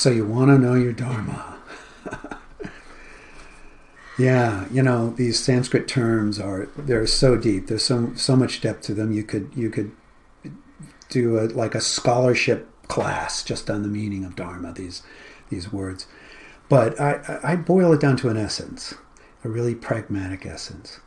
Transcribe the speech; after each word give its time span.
So 0.00 0.10
you 0.10 0.24
want 0.24 0.48
to 0.50 0.58
know 0.58 0.74
your 0.74 0.92
Dharma. 0.92 1.58
yeah, 4.18 4.68
you 4.70 4.80
know, 4.80 5.10
these 5.10 5.40
Sanskrit 5.40 5.88
terms 5.88 6.38
are 6.38 6.68
they're 6.76 7.04
so 7.04 7.36
deep. 7.36 7.66
There's 7.66 7.82
so 7.82 8.12
so 8.14 8.36
much 8.36 8.60
depth 8.60 8.82
to 8.82 8.94
them. 8.94 9.10
You 9.10 9.24
could 9.24 9.50
you 9.56 9.70
could 9.70 9.90
do 11.08 11.40
a, 11.40 11.46
like 11.46 11.74
a 11.74 11.80
scholarship 11.80 12.68
class 12.86 13.42
just 13.42 13.68
on 13.68 13.82
the 13.82 13.88
meaning 13.88 14.24
of 14.24 14.36
Dharma, 14.36 14.72
these 14.72 15.02
these 15.50 15.72
words. 15.72 16.06
But 16.68 17.00
I, 17.00 17.40
I 17.42 17.56
boil 17.56 17.92
it 17.92 18.00
down 18.00 18.16
to 18.18 18.28
an 18.28 18.36
essence, 18.36 18.94
a 19.42 19.48
really 19.48 19.74
pragmatic 19.74 20.46
essence. 20.46 21.00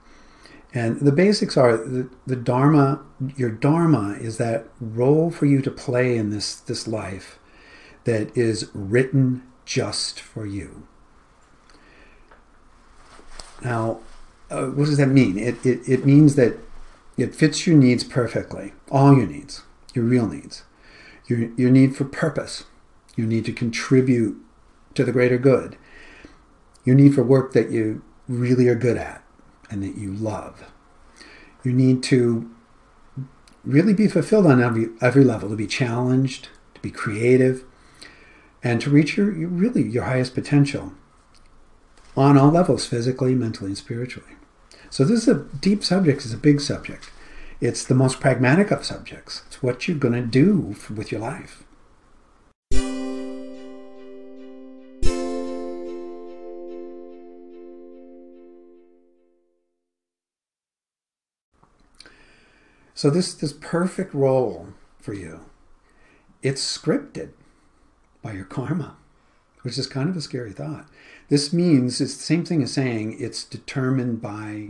And 0.74 1.00
the 1.00 1.14
basics 1.14 1.56
are 1.56 1.78
the, 1.78 2.10
the 2.28 2.36
Dharma, 2.36 3.06
your 3.38 3.52
Dharma 3.52 4.18
is 4.20 4.38
that 4.38 4.68
role 4.82 5.32
for 5.32 5.46
you 5.46 5.62
to 5.62 5.72
play 5.72 6.18
in 6.18 6.30
this, 6.30 6.56
this 6.56 6.90
life 6.90 7.38
that 8.04 8.36
is 8.36 8.70
written 8.74 9.44
just 9.66 10.20
for 10.20 10.46
you. 10.46 10.88
Now, 13.64 14.00
uh, 14.50 14.66
what 14.68 14.86
does 14.86 14.98
that 14.98 15.08
mean? 15.08 15.38
It, 15.38 15.66
it, 15.66 15.88
it 15.88 16.06
means 16.06 16.36
that 16.36 16.58
it 17.18 17.36
fits 17.36 17.68
your 17.68 17.78
needs 17.78 18.04
perfectly, 18.04 18.74
all 18.90 19.16
your 19.16 19.28
needs, 19.28 19.62
your 19.94 20.06
real 20.06 20.28
needs, 20.28 20.64
your, 21.28 21.52
your 21.56 21.70
need 21.70 21.96
for 21.96 22.06
purpose, 22.06 22.66
your 23.16 23.28
need 23.28 23.46
to 23.46 23.54
contribute 23.54 24.38
to 24.96 25.04
the 25.04 25.12
greater 25.12 25.38
good, 25.38 25.78
your 26.84 26.96
need 26.96 27.14
for 27.14 27.24
work 27.24 27.54
that 27.54 27.72
you 27.72 28.04
really 28.28 28.68
are 28.68 28.76
good 28.76 28.98
at 28.98 29.24
and 29.70 29.84
that 29.84 29.96
you 29.96 30.12
love. 30.12 30.72
You 31.64 31.72
need 31.72 32.02
to 32.04 32.50
really 33.64 33.94
be 33.94 34.08
fulfilled 34.08 34.48
on 34.48 34.62
every, 34.62 34.88
every 35.00 35.24
level, 35.24 35.50
to 35.50 35.56
be 35.56 35.68
challenged, 35.68 36.50
to 36.74 36.82
be 36.82 36.90
creative, 36.90 37.64
and 38.64 38.82
to 38.82 38.90
reach 38.90 39.18
your, 39.18 39.36
your 39.36 39.50
really 39.50 39.84
your 39.84 40.04
highest 40.04 40.34
potential 40.34 40.94
on 42.16 42.38
all 42.38 42.52
levels, 42.52 42.86
physically, 42.86 43.34
mentally, 43.34 43.70
and 43.70 43.78
spiritually. 43.78 44.34
So 44.90 45.06
this 45.06 45.22
is 45.22 45.28
a 45.28 45.46
deep 45.60 45.84
subject, 45.84 46.26
it's 46.26 46.34
a 46.34 46.38
big 46.38 46.60
subject. 46.60 47.10
It's 47.62 47.86
the 47.86 47.96
most 47.96 48.20
pragmatic 48.20 48.72
of 48.72 48.84
subjects. 48.84 49.44
It's 49.48 49.62
what 49.62 49.88
you're 49.88 49.98
going 49.98 50.16
to 50.16 50.22
do 50.22 50.76
with 50.94 51.12
your 51.12 51.22
life. 51.22 51.64
So 62.94 63.10
this 63.10 63.34
this 63.34 63.54
perfect 63.54 64.14
role 64.14 64.68
for 65.00 65.14
you, 65.14 65.42
it's 66.44 66.62
scripted 66.62 67.32
by 68.22 68.34
your 68.34 68.46
karma, 68.46 68.96
which 69.62 69.78
is 69.78 69.88
kind 69.88 70.10
of 70.10 70.18
a 70.18 70.22
scary 70.22 70.52
thought. 70.52 70.88
This 71.30 71.54
means 71.54 72.02
it's 72.02 72.18
the 72.18 72.24
same 72.24 72.46
thing 72.46 72.62
as 72.64 72.74
saying 72.74 73.18
it's 73.20 73.44
determined 73.44 74.22
by 74.22 74.70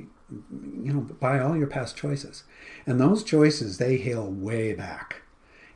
you 0.84 0.94
know 0.94 1.02
by 1.20 1.40
all 1.40 1.58
your 1.58 1.68
past 1.68 1.98
choices. 1.98 2.44
And 2.86 3.00
those 3.00 3.24
choices 3.24 3.78
they 3.78 3.98
hail 3.98 4.30
way 4.30 4.74
back. 4.74 5.22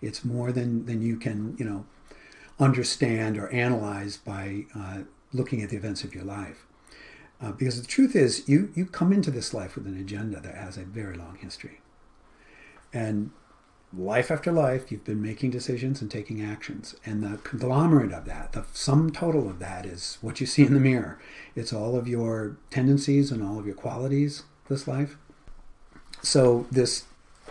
It's 0.01 0.23
more 0.23 0.51
than 0.51 0.85
than 0.85 1.01
you 1.01 1.17
can, 1.17 1.55
you 1.57 1.65
know, 1.65 1.85
understand 2.59 3.37
or 3.37 3.49
analyze 3.49 4.17
by 4.17 4.65
uh, 4.75 4.99
looking 5.33 5.61
at 5.61 5.69
the 5.69 5.77
events 5.77 6.03
of 6.03 6.15
your 6.15 6.23
life. 6.23 6.65
Uh, 7.41 7.51
because 7.51 7.81
the 7.81 7.87
truth 7.87 8.15
is, 8.15 8.47
you, 8.47 8.71
you 8.75 8.85
come 8.85 9.11
into 9.11 9.29
this 9.29 9.53
life 9.53 9.75
with 9.75 9.85
an 9.85 9.99
agenda 9.99 10.39
that 10.39 10.55
has 10.55 10.77
a 10.77 10.83
very 10.83 11.17
long 11.17 11.37
history. 11.41 11.81
And 12.93 13.31
life 13.97 14.31
after 14.31 14.51
life, 14.51 14.91
you've 14.91 15.05
been 15.05 15.21
making 15.21 15.51
decisions 15.51 16.01
and 16.01 16.09
taking 16.09 16.41
actions. 16.41 16.95
And 17.05 17.23
the 17.23 17.37
conglomerate 17.37 18.11
of 18.11 18.25
that, 18.25 18.53
the 18.53 18.65
sum 18.73 19.11
total 19.11 19.49
of 19.49 19.59
that 19.59 19.85
is 19.85 20.17
what 20.21 20.39
you 20.39 20.45
see 20.45 20.65
in 20.65 20.73
the 20.73 20.79
mirror. 20.79 21.19
It's 21.55 21.73
all 21.73 21.95
of 21.95 22.07
your 22.07 22.57
tendencies 22.71 23.31
and 23.31 23.43
all 23.43 23.59
of 23.59 23.65
your 23.65 23.75
qualities 23.75 24.43
this 24.69 24.87
life. 24.87 25.17
So 26.21 26.67
this 26.71 27.05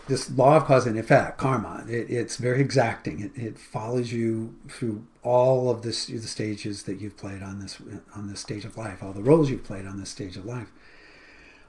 this 0.06 0.31
law 0.31 0.56
of 0.56 0.66
cause 0.66 0.87
and 0.87 0.99
effect, 0.99 1.38
karma, 1.38 1.83
it, 1.88 2.10
it's 2.10 2.37
very 2.37 2.60
exacting. 2.60 3.21
It, 3.21 3.43
it, 3.43 3.59
follows 3.59 4.12
you 4.12 4.54
through 4.69 5.06
all 5.22 5.71
of 5.71 5.81
this, 5.81 6.09
the 6.09 6.19
stages 6.19 6.83
that 6.83 7.00
you've 7.00 7.16
played 7.16 7.43
on 7.43 7.60
this 7.60 7.81
on 8.15 8.28
this 8.28 8.41
stage 8.41 8.66
of 8.66 8.77
life, 8.77 9.03
all 9.03 9.12
the 9.12 9.22
roles 9.22 9.49
you've 9.49 9.65
played 9.65 9.87
on 9.87 9.99
this 9.99 10.10
stage 10.10 10.37
of 10.37 10.44
life. 10.44 10.71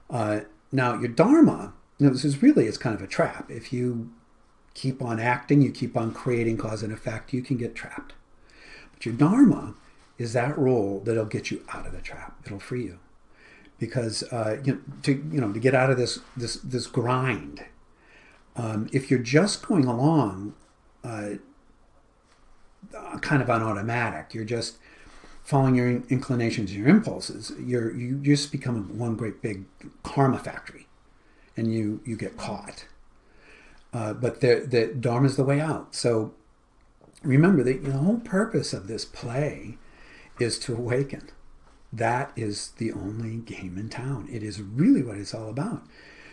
Uh, 0.09 0.41
now, 0.71 0.99
your 0.99 1.07
dharma 1.07 1.73
you 1.97 2.07
know, 2.07 2.13
this 2.13 2.25
is 2.25 2.41
really 2.41 2.65
it's 2.65 2.77
kind 2.77 2.95
of 2.95 3.01
a 3.01 3.07
trap. 3.07 3.49
If 3.49 3.71
you 3.71 4.11
keep 4.75 5.01
on 5.01 5.19
acting, 5.19 5.63
you 5.63 5.71
keep 5.71 5.97
on 5.97 6.13
creating 6.13 6.57
cause 6.57 6.83
and 6.83 6.93
effect, 6.93 7.33
you 7.33 7.41
can 7.41 7.57
get 7.57 7.73
trapped. 7.73 8.13
But 8.93 9.05
your 9.05 9.15
dharma 9.15 9.73
is 10.19 10.33
that 10.33 10.55
role 10.57 11.01
that'll 11.03 11.25
get 11.25 11.49
you 11.49 11.65
out 11.73 11.87
of 11.87 11.93
the 11.93 12.01
trap. 12.01 12.35
It'll 12.45 12.59
free 12.59 12.83
you, 12.83 12.99
because 13.79 14.21
uh, 14.31 14.61
you 14.63 14.73
know, 14.73 14.81
to 15.03 15.11
you 15.13 15.41
know 15.41 15.51
to 15.51 15.59
get 15.59 15.73
out 15.73 15.89
of 15.89 15.97
this 15.97 16.19
this 16.37 16.57
this 16.57 16.85
grind. 16.85 17.65
Um, 18.57 18.87
if 18.93 19.09
you're 19.09 19.19
just 19.19 19.67
going 19.67 19.85
along, 19.85 20.53
uh, 21.03 21.31
kind 23.19 23.41
of 23.41 23.49
on 23.49 23.61
automatic, 23.61 24.33
you're 24.33 24.45
just 24.45 24.77
following 25.43 25.75
your 25.75 25.89
inclinations, 26.09 26.75
your 26.75 26.87
impulses. 26.87 27.51
You're 27.59 27.95
you 27.95 28.17
just 28.19 28.51
become 28.51 28.97
one 28.97 29.15
great 29.15 29.41
big 29.41 29.65
karma 30.03 30.39
factory 30.39 30.87
and 31.57 31.73
you 31.73 32.01
you 32.05 32.15
get 32.15 32.37
caught. 32.37 32.85
Uh, 33.95 34.11
but 34.13 34.41
the 34.41 34.93
dharma 34.99 35.25
is 35.25 35.37
the 35.37 35.43
way 35.45 35.61
out. 35.61 35.95
So 35.95 36.33
remember 37.23 37.63
that 37.63 37.85
the 37.85 37.93
whole 37.93 38.17
purpose 38.17 38.73
of 38.73 38.87
this 38.87 39.05
play 39.05 39.77
is 40.37 40.59
to 40.59 40.75
awaken. 40.75 41.29
That 41.93 42.33
is 42.35 42.71
the 42.71 42.91
only 42.91 43.37
game 43.37 43.77
in 43.77 43.87
town. 43.87 44.27
It 44.29 44.43
is 44.43 44.61
really 44.61 45.01
what 45.01 45.17
it's 45.17 45.33
all 45.33 45.49
about. 45.49 45.83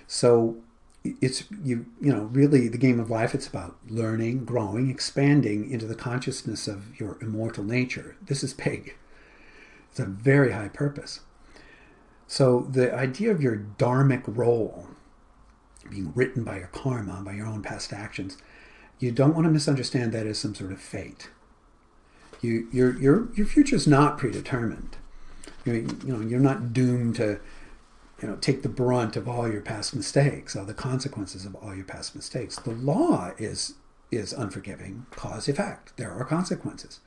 So 0.08 0.56
it's 1.04 1.44
you 1.62 1.86
you 2.00 2.12
know 2.12 2.24
really 2.32 2.66
the 2.66 2.78
game 2.78 2.98
of 2.98 3.10
life 3.10 3.34
it's 3.34 3.46
about 3.46 3.76
learning 3.88 4.44
growing 4.44 4.88
expanding 4.88 5.68
into 5.68 5.84
the 5.84 5.96
consciousness 5.96 6.68
of 6.68 6.98
your 7.00 7.18
immortal 7.20 7.64
nature 7.64 8.14
this 8.24 8.44
is 8.44 8.54
big 8.54 8.94
it's 9.90 9.98
a 9.98 10.04
very 10.04 10.52
high 10.52 10.68
purpose 10.68 11.18
so 12.28 12.68
the 12.70 12.94
idea 12.94 13.32
of 13.32 13.42
your 13.42 13.56
dharmic 13.78 14.22
role 14.26 14.86
being 15.90 16.12
written 16.14 16.44
by 16.44 16.58
your 16.58 16.68
karma, 16.68 17.22
by 17.24 17.32
your 17.32 17.46
own 17.46 17.62
past 17.62 17.92
actions, 17.92 18.38
you 18.98 19.10
don't 19.10 19.34
want 19.34 19.46
to 19.46 19.50
misunderstand 19.50 20.12
that 20.12 20.26
as 20.26 20.38
some 20.38 20.54
sort 20.54 20.72
of 20.72 20.80
fate. 20.80 21.30
You, 22.40 22.68
your, 22.72 22.98
your, 22.98 23.28
your 23.34 23.46
future 23.46 23.76
is 23.76 23.86
not 23.86 24.18
predetermined. 24.18 24.96
You, 25.64 25.74
you 26.04 26.12
know, 26.12 26.20
you're 26.20 26.40
not 26.40 26.72
doomed 26.72 27.16
to 27.16 27.40
you 28.22 28.28
know, 28.28 28.36
take 28.36 28.62
the 28.62 28.68
brunt 28.68 29.16
of 29.16 29.28
all 29.28 29.50
your 29.50 29.60
past 29.60 29.94
mistakes, 29.94 30.54
all 30.54 30.64
the 30.64 30.74
consequences 30.74 31.44
of 31.44 31.56
all 31.56 31.74
your 31.74 31.84
past 31.84 32.14
mistakes. 32.14 32.56
The 32.56 32.70
law 32.70 33.32
is 33.36 33.74
is 34.12 34.32
unforgiving, 34.32 35.06
cause 35.10 35.48
effect. 35.48 35.96
There 35.96 36.12
are 36.12 36.24
consequences. 36.24 37.00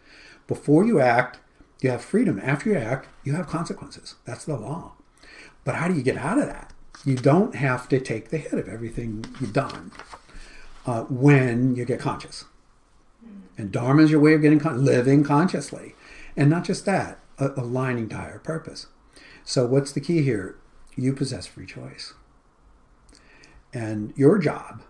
Before 0.47 0.83
you 0.83 0.99
act, 0.99 1.39
you 1.79 1.91
have 1.91 2.03
freedom. 2.03 2.41
After 2.43 2.71
you 2.71 2.77
act, 2.77 3.07
you 3.23 3.33
have 3.33 3.47
consequences. 3.47 4.15
That's 4.25 4.43
the 4.43 4.57
law. 4.57 4.93
But 5.63 5.75
how 5.75 5.87
do 5.87 5.93
you 5.93 6.01
get 6.01 6.17
out 6.17 6.39
of 6.39 6.47
that? 6.47 6.73
You 7.03 7.15
don't 7.15 7.55
have 7.55 7.89
to 7.89 7.99
take 7.99 8.29
the 8.29 8.37
hit 8.37 8.53
of 8.53 8.67
everything 8.67 9.25
you've 9.39 9.53
done 9.53 9.91
uh, 10.85 11.03
when 11.03 11.75
you 11.75 11.85
get 11.85 11.99
conscious. 11.99 12.45
And 13.57 13.71
Dharma 13.71 14.03
is 14.03 14.11
your 14.11 14.19
way 14.19 14.33
of 14.33 14.41
getting 14.41 14.59
con- 14.59 14.83
living 14.83 15.23
consciously. 15.23 15.95
And 16.35 16.49
not 16.49 16.65
just 16.65 16.85
that, 16.85 17.19
uh, 17.39 17.49
aligning 17.55 18.09
to 18.09 18.17
higher 18.17 18.39
purpose. 18.39 18.87
So, 19.43 19.65
what's 19.65 19.91
the 19.91 20.01
key 20.01 20.23
here? 20.23 20.57
You 20.95 21.13
possess 21.13 21.45
free 21.45 21.65
choice. 21.65 22.13
And 23.73 24.13
your 24.15 24.37
job 24.37 24.81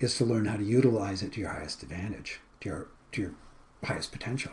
is 0.00 0.16
to 0.16 0.24
learn 0.24 0.46
how 0.46 0.56
to 0.56 0.64
utilize 0.64 1.22
it 1.22 1.32
to 1.32 1.40
your 1.40 1.50
highest 1.50 1.82
advantage, 1.82 2.40
to 2.60 2.68
your, 2.68 2.88
to 3.12 3.20
your 3.20 3.34
highest 3.84 4.12
potential. 4.12 4.52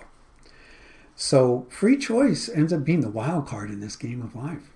So, 1.16 1.68
free 1.70 1.98
choice 1.98 2.48
ends 2.50 2.72
up 2.72 2.84
being 2.84 3.02
the 3.02 3.10
wild 3.10 3.48
card 3.48 3.72
in 3.72 3.80
this 3.80 3.96
game 3.96 4.22
of 4.22 4.36
life. 4.36 4.70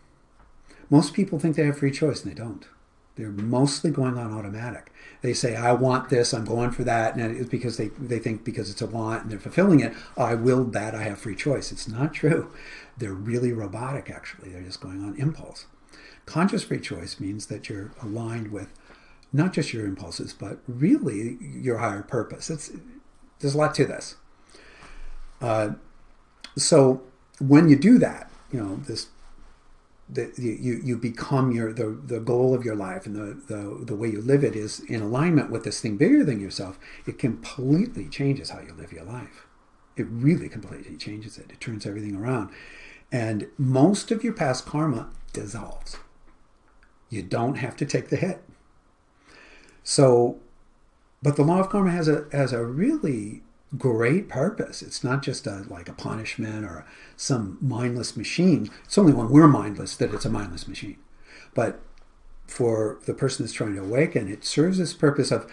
Most 0.93 1.15
people 1.15 1.39
think 1.39 1.55
they 1.55 1.65
have 1.65 1.79
free 1.79 1.89
choice 1.89 2.21
and 2.21 2.31
they 2.31 2.35
don't. 2.35 2.67
They're 3.15 3.31
mostly 3.31 3.89
going 3.89 4.15
on 4.15 4.31
automatic. 4.31 4.91
They 5.23 5.33
say, 5.33 5.55
I 5.55 5.71
want 5.71 6.11
this, 6.11 6.35
I'm 6.35 6.45
going 6.45 6.69
for 6.69 6.83
that. 6.83 7.15
And 7.15 7.35
it's 7.35 7.49
because 7.49 7.77
they, 7.77 7.87
they 7.97 8.19
think 8.19 8.43
because 8.43 8.69
it's 8.69 8.83
a 8.83 8.85
want 8.85 9.23
and 9.23 9.31
they're 9.31 9.39
fulfilling 9.39 9.79
it, 9.79 9.91
I 10.15 10.35
willed 10.35 10.71
that, 10.73 10.93
I 10.93 11.01
have 11.01 11.17
free 11.17 11.35
choice. 11.35 11.71
It's 11.71 11.87
not 11.87 12.13
true. 12.13 12.51
They're 12.95 13.11
really 13.11 13.51
robotic, 13.51 14.11
actually. 14.11 14.49
They're 14.49 14.61
just 14.61 14.81
going 14.81 15.03
on 15.03 15.15
impulse. 15.15 15.65
Conscious 16.27 16.63
free 16.63 16.79
choice 16.79 17.19
means 17.19 17.47
that 17.47 17.69
you're 17.69 17.91
aligned 17.99 18.51
with 18.51 18.69
not 19.33 19.51
just 19.51 19.73
your 19.73 19.87
impulses, 19.87 20.31
but 20.31 20.59
really 20.67 21.39
your 21.41 21.79
higher 21.79 22.03
purpose. 22.03 22.51
It's, 22.51 22.71
there's 23.39 23.55
a 23.55 23.57
lot 23.57 23.73
to 23.73 23.85
this. 23.85 24.17
Uh, 25.41 25.69
so 26.55 27.01
when 27.39 27.67
you 27.67 27.77
do 27.77 27.97
that, 27.97 28.29
you 28.51 28.61
know, 28.61 28.75
this 28.75 29.07
that 30.09 30.37
you, 30.37 30.81
you 30.83 30.97
become 30.97 31.51
your 31.51 31.73
the, 31.73 31.89
the 32.05 32.19
goal 32.19 32.53
of 32.53 32.65
your 32.65 32.75
life 32.75 33.05
and 33.05 33.15
the, 33.15 33.53
the, 33.53 33.85
the 33.85 33.95
way 33.95 34.09
you 34.09 34.21
live 34.21 34.43
it 34.43 34.55
is 34.55 34.81
in 34.81 35.01
alignment 35.01 35.49
with 35.49 35.63
this 35.63 35.79
thing 35.79 35.97
bigger 35.97 36.23
than 36.23 36.39
yourself, 36.39 36.77
it 37.05 37.17
completely 37.17 38.07
changes 38.07 38.49
how 38.49 38.59
you 38.59 38.73
live 38.73 38.91
your 38.91 39.05
life. 39.05 39.47
It 39.95 40.07
really 40.09 40.49
completely 40.49 40.97
changes 40.97 41.37
it. 41.37 41.51
It 41.51 41.61
turns 41.61 41.85
everything 41.85 42.15
around. 42.15 42.49
And 43.11 43.47
most 43.57 44.11
of 44.11 44.23
your 44.23 44.33
past 44.33 44.65
karma 44.65 45.09
dissolves. 45.31 45.97
You 47.09 47.21
don't 47.21 47.55
have 47.55 47.75
to 47.77 47.85
take 47.85 48.09
the 48.09 48.17
hit. 48.17 48.43
So, 49.83 50.39
but 51.21 51.35
the 51.35 51.43
law 51.43 51.59
of 51.59 51.69
karma 51.69 51.91
has 51.91 52.07
a 52.07 52.25
has 52.31 52.53
a 52.53 52.65
really 52.65 53.43
great 53.77 54.29
purpose. 54.29 54.81
It's 54.81 55.03
not 55.03 55.23
just 55.23 55.47
a 55.47 55.65
like 55.67 55.89
a 55.89 55.93
punishment 55.93 56.65
or 56.65 56.85
some 57.17 57.57
mindless 57.61 58.15
machine. 58.15 58.69
It's 58.85 58.97
only 58.97 59.13
when 59.13 59.29
we're 59.29 59.47
mindless 59.47 59.95
that 59.97 60.13
it's 60.13 60.25
a 60.25 60.29
mindless 60.29 60.67
machine. 60.67 60.97
But 61.53 61.81
for 62.47 62.99
the 63.05 63.13
person 63.13 63.43
that's 63.43 63.53
trying 63.53 63.75
to 63.75 63.81
awaken, 63.81 64.27
it 64.27 64.45
serves 64.45 64.77
this 64.77 64.93
purpose 64.93 65.31
of 65.31 65.51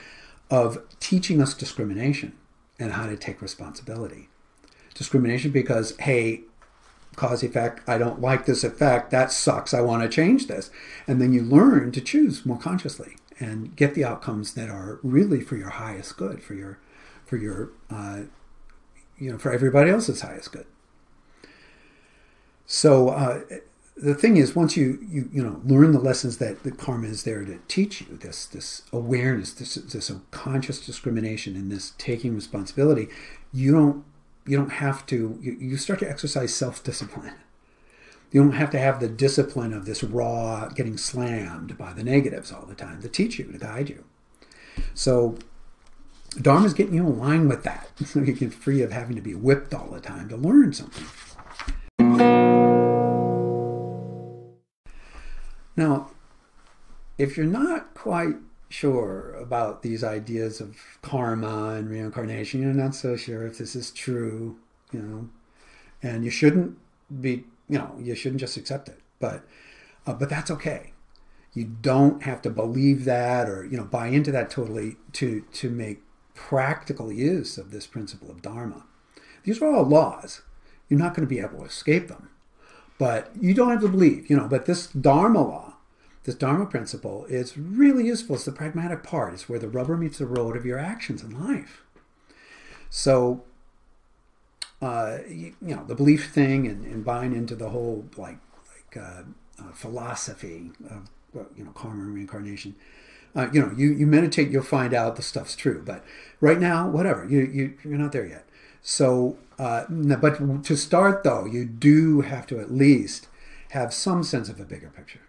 of 0.50 0.82
teaching 0.98 1.40
us 1.40 1.54
discrimination 1.54 2.32
and 2.78 2.92
how 2.92 3.06
to 3.06 3.16
take 3.16 3.40
responsibility. 3.40 4.28
Discrimination 4.94 5.50
because 5.50 5.96
hey, 5.98 6.42
cause 7.16 7.42
effect, 7.42 7.88
I 7.88 7.98
don't 7.98 8.20
like 8.20 8.46
this 8.46 8.64
effect, 8.64 9.10
that 9.10 9.32
sucks, 9.32 9.74
I 9.74 9.80
want 9.80 10.02
to 10.02 10.08
change 10.08 10.46
this. 10.46 10.70
And 11.06 11.20
then 11.20 11.32
you 11.32 11.42
learn 11.42 11.92
to 11.92 12.00
choose 12.00 12.44
more 12.44 12.58
consciously 12.58 13.16
and 13.38 13.74
get 13.74 13.94
the 13.94 14.04
outcomes 14.04 14.54
that 14.54 14.68
are 14.68 14.98
really 15.02 15.40
for 15.40 15.56
your 15.56 15.70
highest 15.70 16.16
good, 16.16 16.42
for 16.42 16.54
your 16.54 16.78
for 17.30 17.36
your 17.36 17.70
uh, 17.90 18.22
you 19.16 19.30
know 19.30 19.38
for 19.38 19.52
everybody 19.52 19.88
else's 19.88 20.20
highest 20.20 20.50
good. 20.50 20.66
So 22.66 23.10
uh, 23.10 23.42
the 23.96 24.14
thing 24.14 24.36
is, 24.36 24.56
once 24.56 24.76
you 24.76 24.98
you 25.08 25.30
you 25.32 25.42
know 25.42 25.62
learn 25.64 25.92
the 25.92 26.00
lessons 26.00 26.38
that 26.38 26.64
the 26.64 26.72
karma 26.72 27.06
is 27.06 27.22
there 27.22 27.44
to 27.44 27.60
teach 27.68 28.00
you, 28.00 28.16
this 28.16 28.46
this 28.46 28.82
awareness, 28.92 29.52
this 29.52 29.76
this 29.76 30.10
conscious 30.32 30.84
discrimination, 30.84 31.54
and 31.54 31.70
this 31.70 31.92
taking 31.98 32.34
responsibility, 32.34 33.06
you 33.52 33.70
don't 33.72 34.04
you 34.44 34.56
don't 34.56 34.72
have 34.72 35.06
to 35.06 35.38
you, 35.40 35.52
you 35.52 35.76
start 35.76 36.00
to 36.00 36.10
exercise 36.10 36.52
self 36.52 36.82
discipline. 36.82 37.34
You 38.32 38.42
don't 38.42 38.52
have 38.52 38.70
to 38.70 38.78
have 38.78 38.98
the 38.98 39.08
discipline 39.08 39.72
of 39.72 39.86
this 39.86 40.02
raw 40.02 40.68
getting 40.68 40.96
slammed 40.96 41.76
by 41.78 41.92
the 41.92 42.04
negatives 42.04 42.52
all 42.52 42.64
the 42.66 42.76
time 42.76 43.02
to 43.02 43.08
teach 43.08 43.38
you 43.38 43.44
to 43.52 43.58
guide 43.58 43.88
you. 43.88 44.04
So 44.94 45.36
Dharma 46.38 46.66
is 46.66 46.74
getting 46.74 46.94
you 46.94 47.06
in 47.06 47.18
line 47.18 47.48
with 47.48 47.64
that, 47.64 47.90
so 48.04 48.20
you 48.20 48.32
get 48.32 48.54
free 48.54 48.82
of 48.82 48.92
having 48.92 49.16
to 49.16 49.22
be 49.22 49.34
whipped 49.34 49.74
all 49.74 49.88
the 49.88 50.00
time 50.00 50.28
to 50.28 50.36
learn 50.36 50.72
something. 50.72 51.06
Now, 55.76 56.10
if 57.18 57.36
you're 57.36 57.46
not 57.46 57.94
quite 57.94 58.36
sure 58.68 59.34
about 59.34 59.82
these 59.82 60.04
ideas 60.04 60.60
of 60.60 60.76
karma 61.02 61.70
and 61.70 61.90
reincarnation, 61.90 62.62
you're 62.62 62.72
not 62.72 62.94
so 62.94 63.16
sure 63.16 63.46
if 63.46 63.58
this 63.58 63.74
is 63.74 63.90
true, 63.90 64.58
you 64.92 65.00
know, 65.00 65.28
and 66.02 66.24
you 66.24 66.30
shouldn't 66.30 66.78
be, 67.20 67.44
you 67.68 67.78
know, 67.78 67.96
you 67.98 68.14
shouldn't 68.14 68.40
just 68.40 68.56
accept 68.56 68.88
it. 68.88 69.00
But, 69.18 69.44
uh, 70.06 70.14
but 70.14 70.28
that's 70.28 70.50
okay. 70.50 70.92
You 71.52 71.64
don't 71.64 72.22
have 72.22 72.40
to 72.42 72.50
believe 72.50 73.04
that 73.06 73.48
or 73.48 73.64
you 73.64 73.76
know 73.76 73.82
buy 73.84 74.06
into 74.06 74.30
that 74.30 74.50
totally 74.50 74.96
to 75.14 75.44
to 75.54 75.68
make 75.68 76.00
practical 76.48 77.12
use 77.12 77.58
of 77.58 77.70
this 77.70 77.86
principle 77.86 78.30
of 78.30 78.42
dharma. 78.42 78.84
These 79.44 79.60
are 79.60 79.74
all 79.74 79.84
laws. 79.84 80.42
You're 80.88 80.98
not 80.98 81.14
going 81.14 81.26
to 81.26 81.34
be 81.34 81.40
able 81.40 81.58
to 81.58 81.64
escape 81.64 82.08
them, 82.08 82.30
but 82.98 83.30
you 83.40 83.54
don't 83.54 83.70
have 83.70 83.80
to 83.82 83.88
believe, 83.88 84.28
you 84.28 84.36
know. 84.36 84.48
But 84.48 84.66
this 84.66 84.88
dharma 84.88 85.42
law 85.42 85.70
this 86.24 86.34
Dharma 86.34 86.66
principle 86.66 87.24
is 87.26 87.56
really 87.56 88.06
useful. 88.06 88.36
It's 88.36 88.44
the 88.44 88.52
pragmatic 88.52 89.02
part. 89.02 89.32
It's 89.32 89.48
where 89.48 89.58
the 89.58 89.68
rubber 89.68 89.96
meets 89.96 90.18
the 90.18 90.26
road 90.26 90.56
of 90.56 90.66
your 90.66 90.78
actions 90.78 91.22
in 91.22 91.30
life. 91.30 91.82
So, 92.90 93.44
uh, 94.82 95.18
you, 95.28 95.54
you, 95.62 95.76
know, 95.76 95.84
the 95.84 95.94
belief 95.94 96.30
thing 96.30 96.66
and, 96.66 96.84
and, 96.84 97.04
buying 97.04 97.34
into 97.34 97.54
the 97.54 97.70
whole 97.70 98.06
like 98.16 98.38
like 98.68 98.96
uh, 98.96 99.22
uh, 99.58 99.72
philosophy 99.72 100.70
of 100.90 101.08
you 101.56 101.64
know 101.64 101.70
karma 101.70 102.02
and 102.02 102.14
reincarnation. 102.14 102.74
Uh, 103.34 103.48
you 103.52 103.60
know, 103.60 103.72
you, 103.76 103.92
you 103.92 104.06
meditate, 104.06 104.50
you'll 104.50 104.62
find 104.62 104.92
out 104.92 105.16
the 105.16 105.22
stuff's 105.22 105.54
true. 105.54 105.82
But 105.84 106.04
right 106.40 106.58
now, 106.58 106.88
whatever, 106.88 107.26
you, 107.28 107.40
you 107.40 107.78
you're 107.84 107.98
not 107.98 108.12
there 108.12 108.26
yet. 108.26 108.46
So, 108.82 109.38
uh, 109.58 109.84
but 109.88 110.64
to 110.64 110.76
start 110.76 111.22
though, 111.22 111.44
you 111.44 111.64
do 111.64 112.22
have 112.22 112.46
to 112.48 112.58
at 112.58 112.72
least 112.72 113.28
have 113.70 113.94
some 113.94 114.24
sense 114.24 114.48
of 114.48 114.58
a 114.58 114.64
bigger 114.64 114.88
picture 114.88 115.20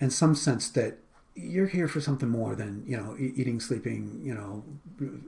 and 0.00 0.12
some 0.12 0.34
sense 0.34 0.68
that 0.70 0.98
you're 1.34 1.66
here 1.66 1.88
for 1.88 2.00
something 2.00 2.28
more 2.28 2.54
than 2.54 2.84
you 2.86 2.96
know 2.96 3.16
eating, 3.18 3.60
sleeping, 3.60 4.20
you 4.24 4.34
know, 4.34 4.64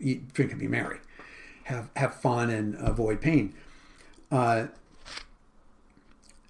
eat, 0.01 0.33
drink, 0.33 0.51
and 0.53 0.61
be 0.61 0.69
merry. 0.69 0.99
Have 1.65 1.91
have 1.97 2.15
fun 2.15 2.51
and 2.51 2.77
avoid 2.77 3.21
pain. 3.21 3.55
Uh, 4.31 4.69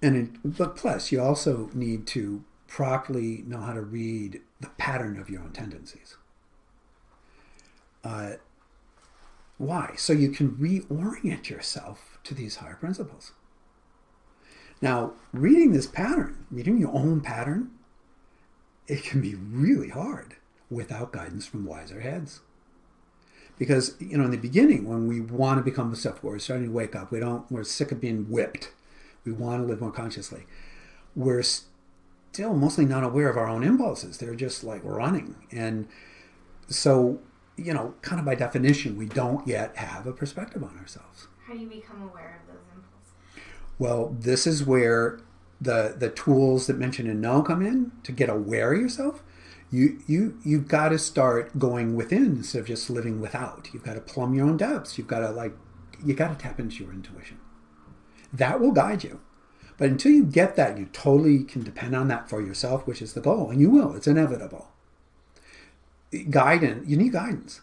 and 0.01 0.17
it, 0.17 0.57
but 0.57 0.77
plus, 0.77 1.11
you 1.11 1.21
also 1.21 1.71
need 1.75 2.07
to 2.09 2.45
properly 2.69 3.43
know 3.47 3.61
how 3.61 3.73
to 3.73 3.81
read 3.81 4.41
the 4.61 4.69
pattern 4.79 5.19
of 5.19 5.31
your 5.31 5.43
own 5.43 5.53
tendencies. 5.53 6.17
Uh, 8.05 8.33
why? 9.57 9.95
So 9.97 10.13
you 10.13 10.31
can 10.31 10.53
reorient 10.53 11.49
yourself 11.49 12.19
to 12.25 12.35
these 12.35 12.57
higher 12.57 12.77
principles. 12.77 13.33
Now, 14.81 15.13
reading 15.33 15.73
this 15.73 15.87
pattern, 15.87 16.47
reading 16.51 16.79
your 16.79 16.95
own 16.95 17.21
pattern, 17.21 17.71
it 18.87 19.03
can 19.03 19.21
be 19.21 19.35
really 19.35 19.89
hard 19.89 20.37
without 20.71 21.13
guidance 21.13 21.47
from 21.47 21.65
wiser 21.65 22.01
heads. 22.01 22.41
Because, 23.59 23.97
you 23.99 24.17
know, 24.17 24.25
in 24.25 24.31
the 24.31 24.37
beginning, 24.37 24.87
when 24.87 25.09
we 25.09 25.21
want 25.21 25.59
to 25.59 25.65
become 25.65 25.93
self 25.97 26.23
we're 26.23 26.39
starting 26.39 26.67
to 26.67 26.73
wake 26.73 26.95
up, 26.95 27.11
we 27.11 27.19
don't, 27.19 27.51
we're 27.51 27.65
sick 27.65 27.91
of 27.91 28.01
being 28.01 28.31
whipped. 28.31 28.71
We 29.25 29.33
want 29.33 29.63
to 29.63 29.67
live 29.67 29.81
more 29.81 29.91
consciously. 29.91 30.47
We're 31.17 31.43
still 32.39 32.55
mostly 32.55 32.87
not 32.87 33.03
aware 33.03 33.29
of 33.29 33.37
our 33.37 33.49
own 33.49 33.65
impulses. 33.65 34.19
They're 34.19 34.37
just 34.37 34.63
like 34.63 34.81
running. 34.85 35.35
And 35.51 35.89
so, 36.69 37.19
you 37.57 37.75
know, 37.75 37.95
kind 38.01 38.21
of 38.21 38.27
by 38.27 38.37
definition, 38.37 38.97
we 38.97 39.07
don't 39.07 39.45
yet 39.45 39.77
have 39.77 40.07
a 40.07 40.13
perspective 40.13 40.63
on 40.63 40.79
ourselves. 40.79 41.27
How 41.45 41.55
do 41.55 41.59
you 41.59 41.67
become 41.67 42.01
aware 42.01 42.41
of 42.41 42.55
those 42.55 42.65
impulses? 42.73 43.43
Well, 43.81 44.15
this 44.17 44.47
is 44.47 44.65
where 44.65 45.19
the 45.61 45.97
the 45.99 46.11
tools 46.11 46.69
that 46.69 46.79
mention 46.79 47.11
and 47.11 47.21
know 47.21 47.43
come 47.43 47.61
in 47.61 47.91
to 48.05 48.13
get 48.13 48.31
aware 48.31 48.73
of 48.73 48.81
yourself 48.81 49.25
you 49.73 50.01
you 50.07 50.39
you've 50.45 50.69
got 50.69 50.91
to 50.91 50.99
start 51.01 51.59
going 51.59 51.97
within 51.97 52.27
instead 52.37 52.61
of 52.61 52.67
just 52.69 52.89
living 52.89 53.21
without 53.21 53.69
you've 53.73 53.83
got 53.83 53.95
to 53.95 54.01
plumb 54.01 54.35
your 54.35 54.47
own 54.47 54.57
depths 54.57 54.97
you've 54.97 55.09
got 55.09 55.19
to 55.19 55.31
like 55.33 55.53
you 56.05 56.15
got 56.15 56.29
to 56.29 56.37
tap 56.37 56.61
into 56.61 56.85
your 56.85 56.93
intuition 56.93 57.39
that 58.33 58.61
will 58.61 58.71
guide 58.71 59.03
you 59.03 59.19
but 59.79 59.89
until 59.89 60.13
you 60.13 60.25
get 60.25 60.57
that 60.57 60.77
you 60.77 60.87
totally 60.93 61.43
can 61.43 61.63
depend 61.63 61.97
on 61.97 62.09
that 62.09 62.29
for 62.29 62.43
yourself 62.43 62.87
which 62.87 63.01
is 63.01 63.15
the 63.15 63.21
goal 63.21 63.51
and 63.51 63.61
you 63.61 63.71
will 63.71 63.95
it's 63.95 64.07
inevitable 64.07 64.69
guidance 66.31 66.87
you 66.87 66.97
need 66.97 67.13
guidance 67.13 67.63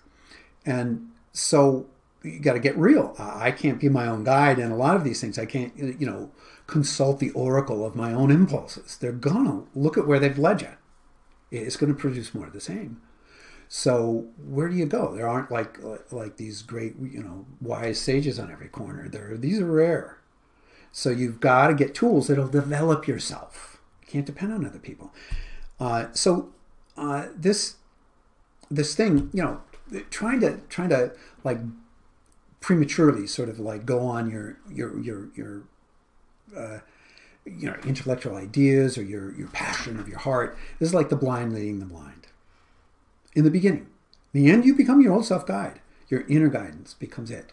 and 0.66 1.12
so 1.32 1.86
you 2.24 2.40
got 2.40 2.54
to 2.54 2.60
get 2.60 2.78
real 2.78 3.16
i 3.20 3.52
can't 3.52 3.80
be 3.80 3.90
my 3.90 4.08
own 4.08 4.24
guide 4.24 4.58
in 4.58 4.72
a 4.72 4.76
lot 4.76 4.96
of 4.96 5.04
these 5.04 5.22
things 5.22 5.38
i 5.38 5.46
can't 5.46 5.76
you 5.78 6.06
know 6.06 6.32
consult 6.68 7.20
the 7.20 7.32
oracle 7.32 7.86
of 7.86 7.96
my 7.96 8.14
own 8.14 8.32
impulses. 8.32 8.98
They're 8.98 9.12
gonna 9.12 9.64
look 9.76 9.98
at 9.98 10.08
where 10.08 10.20
they've 10.20 10.38
led 10.38 10.62
you. 10.62 10.70
It's 11.52 11.78
going 11.78 11.94
to 11.94 12.00
produce 12.00 12.34
more 12.34 12.48
of 12.48 12.54
the 12.54 12.60
same. 12.60 13.02
So 13.68 14.28
where 14.44 14.68
do 14.68 14.76
you 14.76 14.86
go? 14.86 15.16
There 15.16 15.28
aren't 15.28 15.52
like 15.52 15.80
like 16.12 16.38
these 16.38 16.62
great 16.62 16.96
you 17.00 17.24
know 17.24 17.46
wise 17.62 18.00
sages 18.00 18.40
on 18.40 18.52
every 18.52 18.68
corner. 18.68 19.08
There 19.10 19.38
these 19.38 19.60
are 19.60 19.66
rare. 19.66 20.18
So 20.98 21.10
you've 21.10 21.42
got 21.42 21.68
to 21.68 21.74
get 21.74 21.94
tools 21.94 22.28
that'll 22.28 22.48
develop 22.48 23.06
yourself. 23.06 23.82
You 24.02 24.08
can't 24.08 24.26
depend 24.26 24.54
on 24.54 24.66
other 24.66 24.80
people. 24.80 25.12
Uh, 25.78 26.06
so 26.14 26.54
uh, 26.96 27.28
this 27.36 27.76
this 28.72 28.96
thing, 28.96 29.30
you 29.34 29.44
know, 29.44 29.62
trying 30.10 30.40
to 30.40 30.62
trying 30.70 30.88
to 30.90 31.12
like 31.44 31.58
prematurely 32.62 33.28
sort 33.28 33.50
of 33.50 33.60
like 33.60 33.86
go 33.86 34.00
on 34.00 34.32
your 34.32 34.58
your 34.72 34.98
your 35.02 35.28
your 35.36 35.64
uh, 36.56 36.80
you 37.44 37.70
know 37.70 37.76
intellectual 37.84 38.38
ideas 38.38 38.98
or 38.98 39.04
your 39.04 39.36
your 39.36 39.50
passion 39.50 40.00
of 40.00 40.08
your 40.08 40.20
heart. 40.20 40.58
This 40.80 40.88
is 40.88 40.96
like 40.96 41.10
the 41.10 41.18
blind 41.18 41.54
leading 41.54 41.80
the 41.80 41.86
blind. 41.86 42.28
In 43.34 43.44
the 43.44 43.52
beginning, 43.52 43.88
in 44.34 44.46
the 44.46 44.50
end, 44.50 44.64
you 44.64 44.74
become 44.74 45.02
your 45.02 45.12
own 45.12 45.24
self 45.24 45.46
guide. 45.46 45.82
Your 46.08 46.22
inner 46.30 46.48
guidance 46.48 46.94
becomes 46.94 47.32
it, 47.32 47.52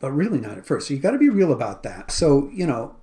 but 0.00 0.10
really 0.12 0.40
not 0.40 0.58
at 0.58 0.66
first. 0.66 0.88
So 0.88 0.94
you 0.94 1.00
got 1.00 1.12
to 1.12 1.18
be 1.18 1.28
real 1.28 1.52
about 1.52 1.82
that. 1.82 2.10
So 2.10 2.50
you 2.52 2.66
know 2.66 2.96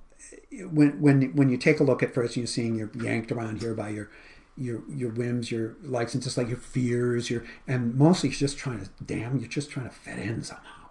when 0.71 0.99
when 1.01 1.35
when 1.35 1.49
you 1.49 1.57
take 1.57 1.79
a 1.79 1.83
look 1.83 2.03
at 2.03 2.13
first, 2.13 2.37
you're 2.37 2.47
seeing 2.47 2.75
you're 2.75 2.91
yanked 2.95 3.31
around 3.31 3.61
here 3.61 3.73
by 3.73 3.89
your 3.89 4.09
your 4.57 4.83
your 4.89 5.11
whims, 5.11 5.51
your 5.51 5.75
likes, 5.81 6.13
and 6.13 6.21
just 6.21 6.37
like 6.37 6.47
your 6.47 6.57
fears, 6.57 7.29
your 7.29 7.43
and 7.67 7.95
mostly 7.95 8.29
you're 8.29 8.37
just 8.37 8.57
trying 8.57 8.83
to 8.83 8.89
damn, 9.05 9.37
you're 9.37 9.47
just 9.47 9.69
trying 9.69 9.87
to 9.89 9.95
fit 9.95 10.19
in 10.19 10.43
somehow, 10.43 10.89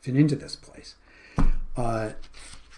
fit 0.00 0.16
into 0.16 0.36
this 0.36 0.56
place. 0.56 0.96
Uh, 1.76 2.10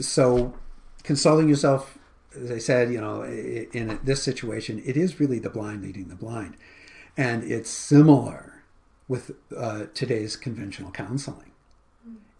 so 0.01 0.55
consulting 1.03 1.49
yourself 1.49 1.99
as 2.37 2.51
i 2.51 2.59
said 2.59 2.93
you 2.93 3.01
know 3.01 3.23
in 3.23 3.99
this 4.03 4.23
situation 4.23 4.83
it 4.85 4.97
is 4.97 5.21
really 5.21 5.39
the 5.39 5.51
blind 5.51 5.83
leading 5.83 6.09
the 6.09 6.17
blind 6.17 6.57
and 7.17 7.45
it's 7.45 7.71
similar 7.71 8.65
with 9.07 9.33
uh, 9.57 9.85
today's 9.95 10.35
conventional 10.35 10.91
counseling 10.91 11.53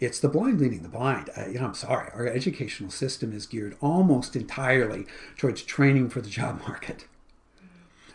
it's 0.00 0.18
the 0.20 0.28
blind 0.28 0.60
leading 0.60 0.82
the 0.82 0.88
blind. 0.88 1.30
I, 1.36 1.46
you 1.46 1.58
know, 1.58 1.66
I'm 1.66 1.74
sorry. 1.74 2.10
Our 2.14 2.26
educational 2.26 2.90
system 2.90 3.32
is 3.32 3.46
geared 3.46 3.76
almost 3.80 4.36
entirely 4.36 5.06
towards 5.36 5.62
training 5.62 6.10
for 6.10 6.20
the 6.20 6.30
job 6.30 6.60
market. 6.60 7.06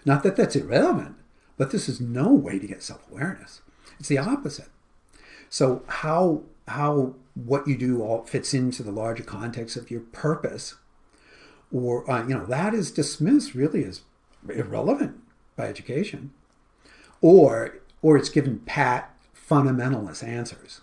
Not 0.06 0.24
that 0.24 0.36
that's 0.36 0.56
irrelevant, 0.56 1.16
but 1.58 1.72
this 1.72 1.90
is 1.90 2.00
no 2.00 2.34
way 2.34 2.60
to 2.60 2.68
get 2.68 2.84
self-awareness. 2.84 3.62
It's 4.00 4.10
the 4.10 4.18
opposite. 4.18 4.70
So 5.50 5.84
how 5.88 6.44
how 6.68 7.16
what 7.34 7.68
you 7.68 7.78
do 7.78 8.02
all 8.04 8.24
fits 8.24 8.54
into 8.54 8.84
the 8.84 8.92
larger 8.92 9.24
context 9.24 9.76
of 9.76 9.90
your 9.90 10.02
purpose, 10.02 10.76
or 11.72 12.10
uh, 12.10 12.28
you 12.28 12.36
know 12.36 12.46
that 12.46 12.74
is 12.74 12.92
dismissed 12.92 13.56
really 13.56 13.84
as 13.84 14.02
irrelevant 14.48 15.18
by 15.56 15.68
education, 15.68 16.32
or 17.22 17.80
or 18.02 18.18
it's 18.18 18.30
given 18.30 18.60
pat 18.60 19.14
fundamentalist 19.34 20.26
answers. 20.26 20.82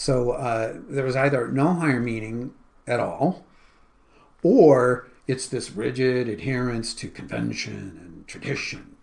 So 0.00 0.30
uh, 0.30 0.76
there 0.88 1.04
was 1.04 1.14
either 1.14 1.48
no 1.48 1.74
higher 1.74 2.00
meaning 2.00 2.54
at 2.86 3.00
all, 3.00 3.44
or 4.42 5.10
it's 5.26 5.46
this 5.46 5.72
rigid 5.72 6.26
adherence 6.26 6.94
to 6.94 7.10
convention 7.10 8.00
and 8.02 8.26
tradition. 8.26 8.96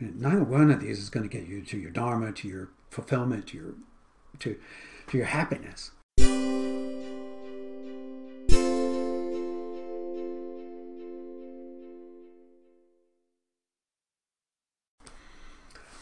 And 0.00 0.18
neither 0.22 0.42
one 0.42 0.70
of 0.70 0.80
these 0.80 0.98
is 0.98 1.10
going 1.10 1.28
to 1.28 1.38
get 1.38 1.46
you 1.46 1.60
to 1.60 1.76
your 1.76 1.90
dharma, 1.90 2.32
to 2.32 2.48
your 2.48 2.70
fulfillment, 2.88 3.48
to 3.48 3.58
your 3.58 3.74
to 4.38 4.58
to 5.08 5.18
your 5.18 5.26
happiness. 5.26 5.90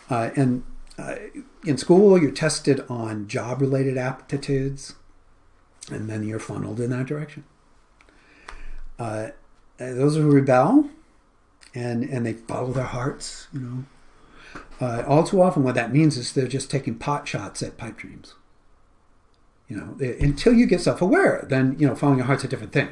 Uh, 0.09 0.31
and 0.37 0.63
uh, 0.97 1.17
in 1.65 1.77
school, 1.77 2.21
you're 2.21 2.31
tested 2.31 2.85
on 2.89 3.29
job 3.29 3.61
related 3.61 3.97
aptitudes, 3.97 4.95
and 5.91 6.09
then 6.09 6.23
you're 6.27 6.39
funneled 6.39 6.81
in 6.81 6.91
that 6.91 7.07
direction. 7.07 7.45
Uh, 8.99 9.29
those 9.79 10.17
who 10.17 10.31
rebel 10.31 10.91
and, 11.75 12.05
and 12.05 12.27
they 12.27 12.35
follow 12.35 12.73
their 12.73 12.85
hearts, 12.85 13.49
you 13.53 13.61
know. 13.61 13.85
Uh, 14.81 15.05
all 15.07 15.25
too 15.25 15.41
often, 15.41 15.63
what 15.63 15.75
that 15.75 15.93
means 15.93 16.17
is 16.17 16.33
they're 16.33 16.49
just 16.49 16.71
taking 16.71 16.95
pot 16.95 17.29
shots 17.29 17.63
at 17.63 17.77
pipe 17.77 17.97
dreams. 17.97 18.35
You 19.69 19.77
know, 19.77 19.95
they, 19.97 20.19
until 20.19 20.53
you 20.53 20.67
get 20.67 20.81
self 20.81 21.01
aware, 21.01 21.47
then, 21.49 21.77
you 21.79 21.87
know, 21.87 21.95
following 21.95 22.19
your 22.19 22.27
heart's 22.27 22.45
a 22.45 22.49
different 22.49 22.73
thing. 22.73 22.89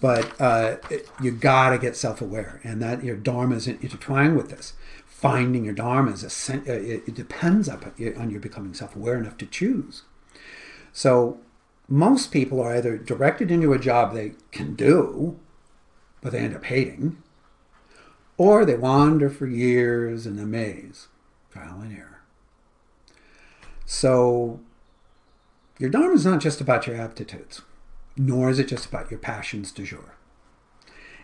But 0.00 0.38
uh, 0.40 0.76
it, 0.90 1.08
you 1.20 1.30
got 1.32 1.70
to 1.70 1.78
get 1.78 1.96
self 1.96 2.20
aware, 2.20 2.60
and 2.62 2.82
that 2.82 3.02
your 3.02 3.16
dharma 3.16 3.56
is 3.56 3.66
intertwined 3.66 4.36
with 4.36 4.50
this. 4.50 4.74
Finding 5.06 5.64
your 5.64 5.74
dharma 5.74 6.12
is 6.12 6.50
a, 6.50 6.54
uh, 6.54 6.60
it 6.66 7.14
depends 7.14 7.68
on 7.68 8.30
your 8.30 8.40
becoming 8.40 8.74
self-aware 8.74 9.16
enough 9.16 9.38
to 9.38 9.46
choose. 9.46 10.02
So 10.92 11.38
most 11.88 12.30
people 12.30 12.60
are 12.60 12.76
either 12.76 12.98
directed 12.98 13.50
into 13.50 13.72
a 13.72 13.78
job 13.78 14.12
they 14.12 14.32
can 14.50 14.74
do 14.74 15.38
but 16.20 16.32
they 16.32 16.40
end 16.40 16.56
up 16.56 16.64
hating 16.64 17.22
or 18.36 18.64
they 18.64 18.74
wander 18.74 19.30
for 19.30 19.46
years 19.46 20.26
in 20.26 20.38
a 20.38 20.44
maze 20.44 21.06
trial 21.52 21.80
and 21.80 21.96
error. 21.96 22.20
So 23.84 24.58
your 25.78 25.88
dharma 25.88 26.14
is 26.14 26.26
not 26.26 26.40
just 26.40 26.60
about 26.60 26.86
your 26.86 26.96
aptitudes 26.96 27.62
nor 28.16 28.50
is 28.50 28.58
it 28.58 28.68
just 28.68 28.86
about 28.86 29.10
your 29.10 29.20
passions 29.20 29.72
du 29.72 29.84
jour 29.84 30.14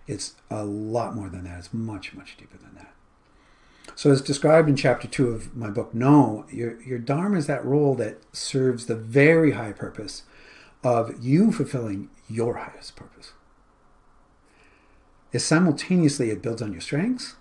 it's 0.06 0.34
a 0.50 0.64
lot 0.64 1.14
more 1.14 1.28
than 1.28 1.44
that 1.44 1.58
it's 1.58 1.74
much 1.74 2.14
much 2.14 2.36
deeper 2.36 2.58
than 2.58 2.74
that 2.74 2.92
so, 3.94 4.10
as 4.10 4.22
described 4.22 4.68
in 4.68 4.76
chapter 4.76 5.06
two 5.06 5.28
of 5.28 5.54
my 5.56 5.68
book, 5.68 5.94
No, 5.94 6.46
your, 6.50 6.80
your 6.82 6.98
Dharma 6.98 7.36
is 7.36 7.46
that 7.46 7.64
role 7.64 7.94
that 7.96 8.18
serves 8.34 8.86
the 8.86 8.96
very 8.96 9.52
high 9.52 9.72
purpose 9.72 10.22
of 10.82 11.22
you 11.22 11.52
fulfilling 11.52 12.10
your 12.28 12.56
highest 12.56 12.96
purpose. 12.96 13.32
It 15.32 15.40
simultaneously 15.40 16.30
it 16.30 16.42
builds 16.42 16.62
on 16.62 16.72
your 16.72 16.80
strengths 16.80 17.36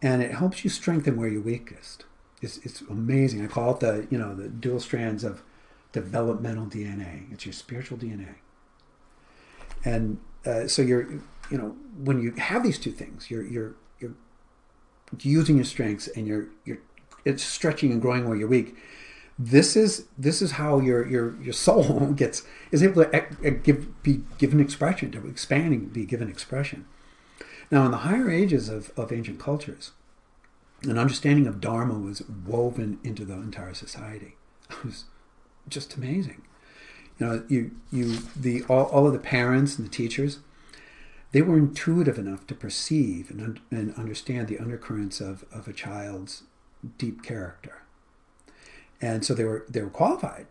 and 0.00 0.22
it 0.22 0.32
helps 0.32 0.64
you 0.64 0.70
strengthen 0.70 1.16
where 1.16 1.28
you're 1.28 1.42
weakest. 1.42 2.04
It's, 2.40 2.58
it's 2.58 2.82
amazing. 2.82 3.42
I 3.42 3.46
call 3.46 3.74
it 3.74 3.80
the 3.80 4.06
you 4.10 4.18
know 4.18 4.34
the 4.34 4.48
dual 4.48 4.80
strands 4.80 5.24
of 5.24 5.42
developmental 5.92 6.66
DNA. 6.66 7.32
It's 7.32 7.46
your 7.46 7.52
spiritual 7.52 7.98
DNA. 7.98 8.36
And 9.84 10.18
uh, 10.46 10.66
so 10.66 10.82
you're 10.82 11.10
you 11.50 11.58
know 11.58 11.76
when 12.02 12.20
you 12.20 12.32
have 12.32 12.62
these 12.62 12.78
two 12.78 12.92
things, 12.92 13.30
you're 13.30 13.44
you're 13.44 13.74
using 15.20 15.56
your 15.56 15.64
strengths 15.64 16.08
and 16.08 16.26
you're 16.26 16.48
you're 16.64 16.78
it's 17.24 17.42
stretching 17.42 17.90
and 17.92 18.02
growing 18.02 18.28
where 18.28 18.36
you're 18.36 18.48
weak. 18.48 18.76
This 19.38 19.76
is 19.76 20.06
this 20.16 20.40
is 20.42 20.52
how 20.52 20.78
your 20.78 21.06
your 21.06 21.40
your 21.42 21.52
soul 21.52 22.12
gets 22.16 22.42
is 22.70 22.82
able 22.82 23.04
to 23.04 23.50
give 23.62 24.02
be 24.02 24.22
given 24.38 24.60
expression 24.60 25.10
to 25.12 25.26
expanding 25.26 25.86
be 25.86 26.04
given 26.04 26.28
expression. 26.28 26.86
Now 27.70 27.84
in 27.84 27.90
the 27.90 27.98
higher 27.98 28.30
ages 28.30 28.68
of, 28.68 28.92
of 28.96 29.12
ancient 29.12 29.40
cultures 29.40 29.92
an 30.82 30.98
understanding 30.98 31.46
of 31.46 31.60
dharma 31.60 31.94
was 31.94 32.22
woven 32.28 32.98
into 33.02 33.24
the 33.24 33.34
entire 33.34 33.74
society. 33.74 34.36
It 34.70 34.84
was 34.84 35.04
just 35.68 35.94
amazing 35.94 36.42
you 37.18 37.26
know 37.26 37.44
you 37.48 37.70
you 37.92 38.18
the 38.36 38.62
all, 38.64 38.84
all 38.86 39.06
of 39.06 39.12
the 39.12 39.18
parents 39.18 39.78
and 39.78 39.86
the 39.86 39.90
teachers 39.90 40.38
they 41.34 41.42
were 41.42 41.58
intuitive 41.58 42.16
enough 42.16 42.46
to 42.46 42.54
perceive 42.54 43.28
and, 43.28 43.60
and 43.68 43.92
understand 43.96 44.46
the 44.46 44.56
undercurrents 44.56 45.20
of, 45.20 45.44
of 45.52 45.66
a 45.66 45.72
child's 45.72 46.44
deep 46.96 47.24
character. 47.24 47.82
And 49.02 49.24
so 49.24 49.34
they 49.34 49.42
were, 49.42 49.66
they 49.68 49.82
were 49.82 49.90
qualified 49.90 50.46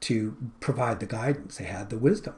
to 0.00 0.36
provide 0.60 1.00
the 1.00 1.06
guidance. 1.06 1.56
They 1.56 1.64
had 1.64 1.88
the 1.88 1.96
wisdom. 1.96 2.34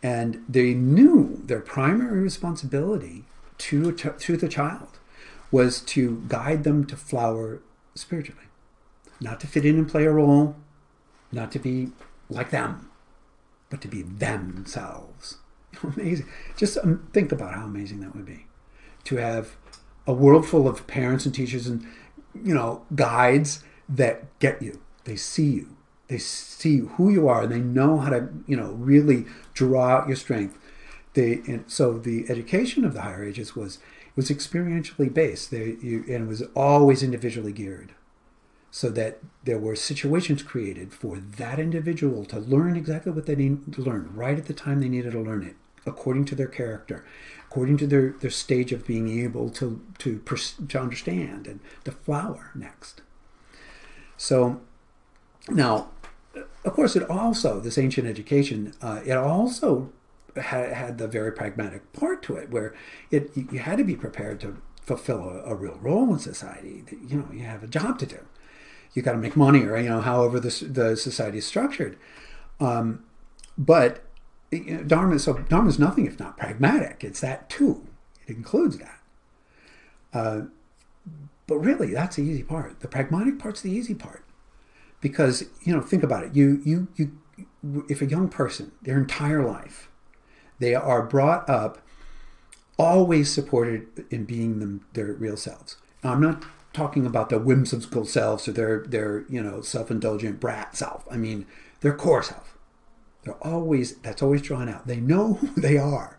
And 0.00 0.44
they 0.48 0.74
knew 0.74 1.42
their 1.44 1.60
primary 1.60 2.20
responsibility 2.20 3.24
to, 3.58 3.90
to 3.90 4.36
the 4.36 4.48
child 4.48 5.00
was 5.50 5.80
to 5.80 6.22
guide 6.28 6.62
them 6.62 6.84
to 6.86 6.96
flower 6.96 7.62
spiritually, 7.96 8.46
not 9.20 9.40
to 9.40 9.48
fit 9.48 9.64
in 9.64 9.74
and 9.76 9.88
play 9.88 10.04
a 10.04 10.12
role, 10.12 10.54
not 11.32 11.50
to 11.50 11.58
be 11.58 11.90
like 12.34 12.50
them, 12.50 12.90
but 13.70 13.80
to 13.82 13.88
be 13.88 14.02
themselves. 14.02 15.38
amazing. 15.82 16.26
Just 16.56 16.78
um, 16.78 17.08
think 17.12 17.32
about 17.32 17.54
how 17.54 17.64
amazing 17.64 18.00
that 18.00 18.14
would 18.14 18.26
be 18.26 18.46
to 19.04 19.16
have 19.16 19.56
a 20.06 20.12
world 20.12 20.46
full 20.46 20.68
of 20.68 20.86
parents 20.86 21.26
and 21.26 21.34
teachers 21.34 21.66
and 21.66 21.86
you 22.34 22.54
know 22.54 22.84
guides 22.94 23.64
that 23.88 24.38
get 24.38 24.62
you. 24.62 24.80
They 25.04 25.16
see 25.16 25.50
you. 25.50 25.76
They 26.08 26.18
see 26.18 26.78
who 26.78 27.10
you 27.10 27.28
are, 27.28 27.42
and 27.42 27.52
they 27.52 27.60
know 27.60 27.98
how 27.98 28.10
to 28.10 28.28
you 28.46 28.56
know 28.56 28.72
really 28.72 29.26
draw 29.54 29.88
out 29.88 30.08
your 30.08 30.16
strength. 30.16 30.58
They 31.14 31.42
and 31.46 31.64
so 31.66 31.98
the 31.98 32.26
education 32.28 32.84
of 32.84 32.94
the 32.94 33.02
higher 33.02 33.24
ages 33.24 33.54
was 33.56 33.78
was 34.14 34.28
experientially 34.28 35.12
based. 35.12 35.50
They, 35.50 35.76
you, 35.80 36.04
and 36.08 36.24
it 36.24 36.28
was 36.28 36.42
always 36.54 37.02
individually 37.02 37.52
geared 37.52 37.94
so 38.74 38.88
that 38.88 39.18
there 39.44 39.58
were 39.58 39.76
situations 39.76 40.42
created 40.42 40.94
for 40.94 41.18
that 41.18 41.60
individual 41.60 42.24
to 42.24 42.38
learn 42.38 42.74
exactly 42.74 43.12
what 43.12 43.26
they 43.26 43.36
need 43.36 43.70
to 43.72 43.82
learn 43.82 44.10
right 44.14 44.38
at 44.38 44.46
the 44.46 44.54
time 44.54 44.80
they 44.80 44.88
needed 44.88 45.12
to 45.12 45.20
learn 45.20 45.44
it 45.44 45.54
according 45.84 46.24
to 46.24 46.34
their 46.34 46.46
character, 46.46 47.04
according 47.46 47.76
to 47.76 47.86
their, 47.86 48.10
their 48.20 48.30
stage 48.30 48.72
of 48.72 48.86
being 48.86 49.20
able 49.20 49.50
to, 49.50 49.84
to, 49.98 50.22
to 50.68 50.80
understand 50.80 51.46
and 51.46 51.60
to 51.84 51.92
flower 51.92 52.50
next. 52.54 53.02
So 54.16 54.62
now, 55.50 55.90
of 56.64 56.72
course, 56.72 56.96
it 56.96 57.08
also, 57.10 57.60
this 57.60 57.76
ancient 57.76 58.06
education, 58.06 58.72
uh, 58.80 59.00
it 59.04 59.12
also 59.12 59.92
had, 60.36 60.72
had 60.72 60.98
the 60.98 61.08
very 61.08 61.32
pragmatic 61.32 61.92
part 61.92 62.22
to 62.22 62.36
it 62.36 62.50
where 62.50 62.74
it 63.10 63.30
you 63.34 63.58
had 63.58 63.76
to 63.76 63.84
be 63.84 63.96
prepared 63.96 64.40
to 64.40 64.56
fulfill 64.80 65.28
a, 65.28 65.42
a 65.42 65.54
real 65.54 65.78
role 65.82 66.10
in 66.12 66.18
society. 66.18 66.84
You 67.06 67.18
know, 67.18 67.28
you 67.32 67.42
have 67.42 67.62
a 67.62 67.66
job 67.66 67.98
to 67.98 68.06
do. 68.06 68.20
You 68.94 69.02
got 69.02 69.12
to 69.12 69.18
make 69.18 69.36
money, 69.36 69.64
or 69.64 69.76
you 69.78 69.88
know, 69.88 70.00
however 70.00 70.38
the 70.38 70.50
the 70.68 70.96
society 70.96 71.38
is 71.38 71.46
structured. 71.46 71.98
Um, 72.60 73.04
but 73.56 74.04
Dharma, 74.86 75.18
so 75.18 75.34
Dharma 75.34 75.68
is 75.68 75.78
nothing 75.78 76.06
if 76.06 76.20
not 76.20 76.36
pragmatic. 76.36 77.02
It's 77.02 77.20
that 77.20 77.48
too. 77.48 77.86
It 78.26 78.36
includes 78.36 78.78
that. 78.78 79.00
Uh, 80.12 80.42
but 81.46 81.58
really, 81.58 81.92
that's 81.92 82.16
the 82.16 82.22
easy 82.22 82.42
part. 82.42 82.80
The 82.80 82.88
pragmatic 82.88 83.38
part's 83.38 83.62
the 83.62 83.70
easy 83.70 83.94
part, 83.94 84.24
because 85.00 85.44
you 85.62 85.74
know, 85.74 85.80
think 85.80 86.02
about 86.02 86.24
it. 86.24 86.34
You, 86.34 86.60
you, 86.64 86.88
you. 86.96 87.18
If 87.88 88.02
a 88.02 88.06
young 88.06 88.28
person, 88.28 88.72
their 88.82 88.98
entire 88.98 89.44
life, 89.44 89.88
they 90.58 90.74
are 90.74 91.02
brought 91.02 91.48
up, 91.48 91.78
always 92.78 93.32
supported 93.32 94.04
in 94.10 94.24
being 94.24 94.58
them 94.58 94.84
their 94.92 95.12
real 95.12 95.36
selves. 95.36 95.76
Now, 96.04 96.12
I'm 96.12 96.20
not 96.20 96.44
talking 96.72 97.06
about 97.06 97.28
their 97.28 97.38
whimsical 97.38 98.04
selves 98.04 98.48
or 98.48 98.52
their 98.52 98.84
their 98.86 99.24
you 99.28 99.42
know 99.42 99.60
self-indulgent 99.60 100.40
brat 100.40 100.76
self. 100.76 101.04
I 101.10 101.16
mean 101.16 101.46
their 101.80 101.94
core 101.94 102.22
self 102.22 102.52
they're 103.22 103.34
always 103.34 103.96
that's 103.96 104.22
always 104.22 104.42
drawn 104.42 104.68
out. 104.68 104.86
They 104.86 105.00
know 105.00 105.34
who 105.40 105.60
they 105.60 105.78
are. 105.78 106.18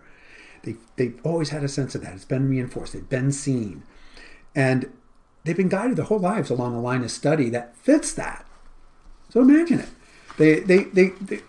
They 0.64 0.76
they've 0.96 1.20
always 1.24 1.50
had 1.50 1.64
a 1.64 1.68
sense 1.68 1.96
of 1.96 2.02
that. 2.02 2.14
It's 2.14 2.26
been 2.26 2.50
reinforced. 2.50 2.94
They've 2.94 3.10
been 3.10 3.32
seen, 3.32 3.84
and 4.56 4.92
they've 5.44 5.58
been 5.58 5.70
guided 5.70 5.98
their 5.98 6.06
whole 6.06 6.20
lives 6.20 6.50
along 6.50 6.76
a 6.76 6.82
line 6.82 7.04
of 7.04 7.12
study 7.12 7.50
that 7.50 7.76
fits 7.76 8.14
that. 8.14 8.46
So 9.30 9.42
imagine 9.42 9.80
it. 9.80 9.90
They, 10.38 10.60
they, 10.62 10.84
they, 10.86 11.10
they 11.10 11.42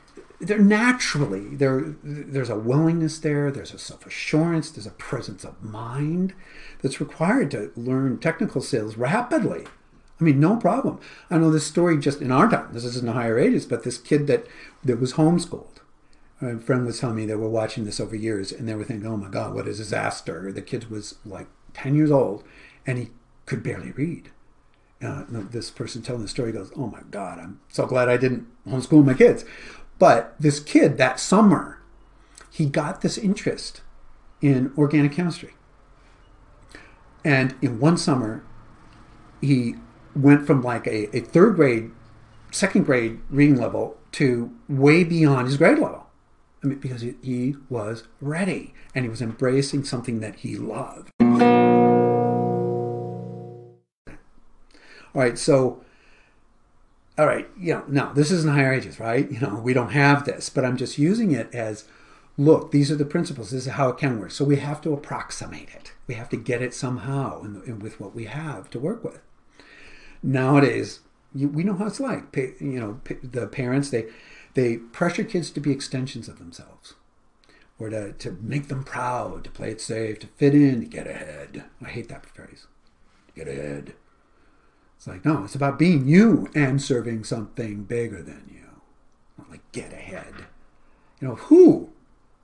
they're 0.46 0.58
naturally 0.58 1.56
there. 1.56 1.96
There's 2.02 2.50
a 2.50 2.58
willingness 2.58 3.18
there. 3.18 3.50
There's 3.50 3.74
a 3.74 3.78
self 3.78 4.06
assurance. 4.06 4.70
There's 4.70 4.86
a 4.86 4.90
presence 4.90 5.44
of 5.44 5.62
mind 5.62 6.34
that's 6.82 7.00
required 7.00 7.50
to 7.52 7.72
learn 7.76 8.18
technical 8.18 8.60
sales 8.60 8.96
rapidly. 8.96 9.66
I 10.20 10.24
mean, 10.24 10.38
no 10.38 10.56
problem. 10.56 11.00
I 11.30 11.38
know 11.38 11.50
this 11.50 11.66
story 11.66 11.98
just 11.98 12.20
in 12.20 12.30
our 12.30 12.48
time. 12.48 12.72
This 12.72 12.84
isn't 12.84 13.06
the 13.06 13.12
higher 13.12 13.38
ages, 13.38 13.66
but 13.66 13.82
this 13.82 13.98
kid 13.98 14.26
that 14.28 14.46
that 14.84 15.00
was 15.00 15.14
homeschooled. 15.14 15.78
A 16.40 16.58
friend 16.58 16.84
was 16.84 17.00
telling 17.00 17.16
me 17.16 17.26
they 17.26 17.34
were 17.34 17.48
watching 17.48 17.84
this 17.84 18.00
over 18.00 18.14
years, 18.14 18.52
and 18.52 18.68
they 18.68 18.74
were 18.74 18.84
thinking, 18.84 19.08
"Oh 19.08 19.16
my 19.16 19.28
God, 19.28 19.54
what 19.54 19.66
a 19.66 19.74
disaster!" 19.74 20.52
The 20.52 20.62
kid 20.62 20.90
was 20.90 21.16
like 21.24 21.48
ten 21.72 21.94
years 21.94 22.10
old, 22.10 22.44
and 22.86 22.98
he 22.98 23.10
could 23.46 23.62
barely 23.62 23.92
read. 23.92 24.30
Uh, 25.02 25.24
this 25.28 25.70
person 25.70 26.02
telling 26.02 26.22
the 26.22 26.28
story 26.28 26.52
goes, 26.52 26.70
"Oh 26.76 26.86
my 26.86 27.02
God, 27.10 27.38
I'm 27.38 27.60
so 27.68 27.86
glad 27.86 28.08
I 28.08 28.16
didn't 28.16 28.46
homeschool 28.66 29.04
my 29.04 29.14
kids." 29.14 29.44
But 30.04 30.34
this 30.38 30.60
kid 30.60 30.98
that 30.98 31.18
summer, 31.18 31.78
he 32.50 32.66
got 32.66 33.00
this 33.00 33.16
interest 33.16 33.80
in 34.42 34.70
organic 34.76 35.12
chemistry. 35.12 35.54
And 37.24 37.54
in 37.62 37.80
one 37.80 37.96
summer, 37.96 38.44
he 39.40 39.76
went 40.14 40.46
from 40.46 40.60
like 40.60 40.86
a, 40.86 41.16
a 41.16 41.20
third 41.20 41.56
grade, 41.56 41.90
second 42.50 42.84
grade 42.84 43.20
reading 43.30 43.56
level 43.56 43.96
to 44.12 44.54
way 44.68 45.04
beyond 45.04 45.46
his 45.46 45.56
grade 45.56 45.78
level. 45.78 46.04
I 46.62 46.66
mean, 46.66 46.80
because 46.80 47.00
he, 47.00 47.14
he 47.22 47.56
was 47.70 48.04
ready 48.20 48.74
and 48.94 49.06
he 49.06 49.08
was 49.08 49.22
embracing 49.22 49.84
something 49.84 50.20
that 50.20 50.40
he 50.40 50.58
loved. 50.58 51.12
All 55.14 55.22
right, 55.22 55.38
so 55.38 55.82
all 57.16 57.26
right, 57.26 57.48
you 57.58 57.74
know, 57.74 57.84
no, 57.86 58.12
this 58.12 58.30
isn't 58.30 58.52
higher 58.52 58.72
ages, 58.72 58.98
right? 58.98 59.30
You 59.34 59.40
know, 59.40 59.56
we 59.56 59.72
don't 59.72 59.92
have 59.92 60.24
this, 60.24 60.50
but 60.50 60.64
I'm 60.64 60.76
just 60.76 60.98
using 60.98 61.32
it 61.32 61.54
as 61.54 61.84
look, 62.36 62.72
these 62.72 62.90
are 62.90 62.96
the 62.96 63.04
principles. 63.04 63.50
This 63.50 63.66
is 63.66 63.72
how 63.72 63.90
it 63.90 63.98
can 63.98 64.18
work. 64.18 64.32
So 64.32 64.44
we 64.44 64.56
have 64.56 64.80
to 64.82 64.92
approximate 64.92 65.68
it. 65.74 65.92
We 66.06 66.14
have 66.14 66.28
to 66.30 66.36
get 66.36 66.62
it 66.62 66.74
somehow 66.74 67.42
in, 67.42 67.62
in, 67.64 67.78
with 67.78 68.00
what 68.00 68.14
we 68.14 68.24
have 68.24 68.68
to 68.70 68.78
work 68.78 69.04
with. 69.04 69.20
Nowadays, 70.22 71.00
you, 71.34 71.48
we 71.48 71.62
know 71.62 71.74
how 71.74 71.86
it's 71.86 72.00
like. 72.00 72.34
You 72.34 72.80
know, 72.80 73.00
the 73.22 73.46
parents 73.46 73.90
they 73.90 74.06
they 74.54 74.78
pressure 74.78 75.24
kids 75.24 75.50
to 75.50 75.60
be 75.60 75.72
extensions 75.72 76.28
of 76.28 76.38
themselves, 76.38 76.94
or 77.78 77.90
to, 77.90 78.12
to 78.12 78.38
make 78.40 78.68
them 78.68 78.84
proud, 78.84 79.44
to 79.44 79.50
play 79.50 79.70
it 79.70 79.80
safe, 79.80 80.20
to 80.20 80.26
fit 80.28 80.54
in, 80.54 80.80
to 80.80 80.86
get 80.86 81.06
ahead. 81.06 81.64
I 81.82 81.88
hate 81.88 82.08
that 82.08 82.26
phrase. 82.26 82.66
Get 83.34 83.48
ahead. 83.48 83.94
It's 85.04 85.08
like, 85.10 85.24
no, 85.26 85.44
it's 85.44 85.54
about 85.54 85.78
being 85.78 86.08
you 86.08 86.48
and 86.54 86.80
serving 86.80 87.24
something 87.24 87.84
bigger 87.84 88.22
than 88.22 88.48
you. 88.50 88.80
Not 89.36 89.50
like 89.50 89.60
get 89.70 89.92
ahead. 89.92 90.32
You 91.20 91.28
know, 91.28 91.34
who? 91.34 91.90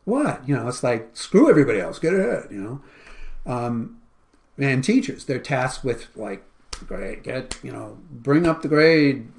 What? 0.05 0.47
You 0.47 0.57
know, 0.57 0.69
it's 0.69 0.83
like 0.83 1.17
screw 1.17 1.49
everybody 1.49 1.81
else, 1.81 1.99
get 1.99 2.13
ahead, 2.13 2.49
you 2.51 2.61
know. 2.61 3.51
Um, 3.51 4.03
and 4.59 4.85
teachers, 4.85 5.25
they're 5.25 5.39
tasked 5.39 5.85
with 5.85 6.09
like 6.15 6.45
grade, 6.87 7.23
get, 7.23 7.59
you 7.63 7.73
know, 7.73 7.97
bring 8.11 8.47
up 8.47 8.61
the 8.61 8.69
grade, 8.69 9.33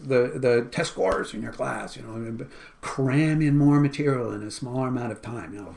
the 0.00 0.38
the 0.38 0.68
test 0.70 0.92
scores 0.92 1.34
in 1.34 1.42
your 1.42 1.52
class, 1.52 1.96
you 1.96 2.04
know, 2.04 2.46
cram 2.80 3.42
in 3.42 3.58
more 3.58 3.80
material 3.80 4.30
in 4.30 4.44
a 4.44 4.52
smaller 4.52 4.86
amount 4.86 5.10
of 5.10 5.20
time, 5.20 5.52
you 5.52 5.60
know, 5.62 5.74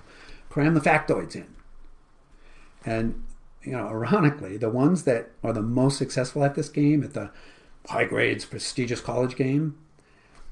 cram 0.50 0.76
the 0.76 0.80
factoids 0.80 1.36
in. 1.36 1.48
And 2.86 3.24
you 3.64 3.74
know, 3.74 3.88
ironically, 3.88 4.58
the 4.58 4.70
ones 4.70 5.04
that 5.04 5.32
are 5.44 5.54
the 5.54 5.62
most 5.62 5.98
successful 5.98 6.44
at 6.44 6.56
this 6.56 6.70
game, 6.70 7.04
at 7.04 7.14
the 7.14 7.32
high 7.88 8.06
grades, 8.06 8.46
prestigious 8.46 9.02
college 9.02 9.36
game, 9.36 9.78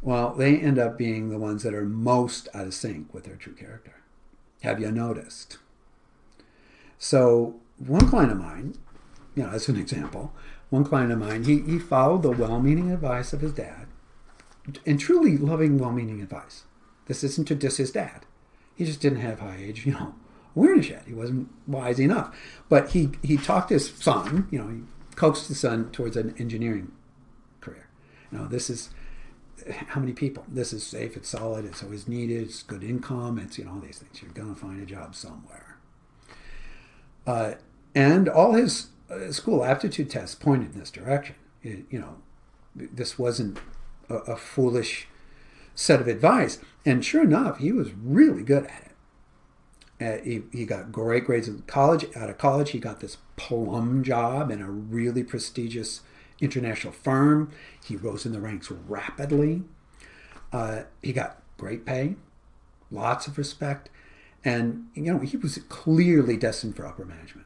well, 0.01 0.33
they 0.33 0.57
end 0.57 0.79
up 0.79 0.97
being 0.97 1.29
the 1.29 1.39
ones 1.39 1.63
that 1.63 1.73
are 1.73 1.85
most 1.85 2.48
out 2.53 2.67
of 2.67 2.74
sync 2.74 3.13
with 3.13 3.25
their 3.25 3.35
true 3.35 3.53
character. 3.53 3.95
Have 4.61 4.79
you 4.79 4.91
noticed? 4.91 5.57
So, 6.98 7.55
one 7.77 8.09
client 8.09 8.31
of 8.31 8.39
mine, 8.39 8.75
you 9.35 9.43
know, 9.43 9.50
as 9.50 9.67
an 9.69 9.77
example, 9.77 10.33
one 10.69 10.83
client 10.83 11.11
of 11.11 11.19
mine, 11.19 11.43
he, 11.43 11.59
he 11.61 11.79
followed 11.79 12.24
the 12.24 12.31
well 12.31 12.59
meaning 12.61 12.91
advice 12.91 13.33
of 13.33 13.41
his 13.41 13.53
dad 13.53 13.87
and 14.85 15.00
truly 15.00 15.37
loving 15.37 15.77
well 15.77 15.91
meaning 15.91 16.22
advice. 16.22 16.63
This 17.07 17.24
isn't 17.24 17.48
to 17.48 17.55
diss 17.55 17.77
his 17.77 17.91
dad. 17.91 18.25
He 18.75 18.85
just 18.85 19.01
didn't 19.01 19.22
have 19.22 19.39
high 19.39 19.57
age, 19.59 19.85
you 19.85 19.93
know, 19.93 20.15
awareness 20.55 20.90
yet. 20.90 21.03
He 21.07 21.14
wasn't 21.14 21.50
wise 21.68 22.00
enough. 22.00 22.35
But 22.70 22.92
he, 22.92 23.12
he 23.24 23.38
talked 23.38 23.70
his 23.70 23.92
son, 23.92 24.48
you 24.51 24.59
know, 24.59 24.70
he 24.70 24.81
coaxed 25.16 25.48
his 25.48 25.59
son 25.59 25.92
towards 25.92 26.18
an 26.18 26.35
engineering 26.38 26.92
career. 27.62 27.88
You 28.31 28.40
know, 28.40 28.48
this 28.48 28.70
is 28.70 28.90
how 29.90 30.00
many 30.00 30.14
people? 30.14 30.46
This 30.48 30.74
is 30.74 30.85
safe, 30.85 31.18
it's 31.18 31.29
solid, 31.29 31.66
it's 31.66 31.83
always 31.83 32.07
needed, 32.07 32.44
it's 32.44 32.64
good 32.64 32.83
income, 32.83 33.38
it's, 33.38 33.57
you 33.57 33.66
know, 33.66 33.72
all 33.72 33.79
these 33.79 34.00
things. 34.00 34.22
You're 34.22 34.31
going 34.31 34.53
to 34.53 34.59
find 34.59 34.81
a 34.81 34.85
job 34.85 35.16
somewhere. 35.16 35.77
Uh, 37.27 37.53
and 37.94 38.29
all 38.29 38.53
his 38.53 38.88
uh, 39.09 39.31
school 39.31 39.64
aptitude 39.64 40.09
tests 40.09 40.35
pointed 40.35 40.74
in 40.74 40.79
this 40.79 40.92
direction. 40.92 41.35
It, 41.62 41.85
you 41.90 42.00
know, 42.00 42.18
this 42.75 43.20
wasn't 43.20 43.59
a, 44.09 44.16
a 44.16 44.35
foolish 44.35 45.07
set 45.75 46.01
of 46.01 46.07
advice. 46.07 46.59
And 46.85 47.03
sure 47.03 47.24
enough, 47.24 47.57
he 47.57 47.72
was 47.72 47.92
really 47.94 48.44
good 48.44 48.66
at 48.66 48.83
it. 48.85 48.88
Uh, 50.01 50.18
he, 50.24 50.44
he 50.51 50.66
got 50.66 50.92
great 50.92 51.25
grades 51.25 51.48
in 51.48 51.62
college. 51.64 52.05
Out 52.16 52.29
of 52.29 52.38
college, 52.38 52.72
he 52.72 52.79
got 52.79 53.01
this 53.01 53.18
plum 53.35 54.03
job 54.03 54.50
in 54.50 54.62
a 54.62 54.70
really 54.70 55.24
prestigious 55.24 56.01
international 56.40 56.94
firm. 56.94 57.51
He 57.83 57.96
rose 57.96 58.25
in 58.25 58.31
the 58.31 58.40
ranks 58.40 58.72
rapidly. 58.72 59.64
Uh, 60.53 60.83
he 61.01 61.14
got 61.14 61.42
great 61.57 61.85
pay, 61.85 62.16
lots 62.90 63.27
of 63.27 63.38
respect, 63.38 63.90
and 64.44 64.88
you 64.96 65.14
know 65.14 65.20
he 65.20 65.38
was 65.38 65.59
clearly 65.70 66.38
destined 66.38 66.75
for 66.75 66.88
upper 66.88 67.05
management. 67.05 67.46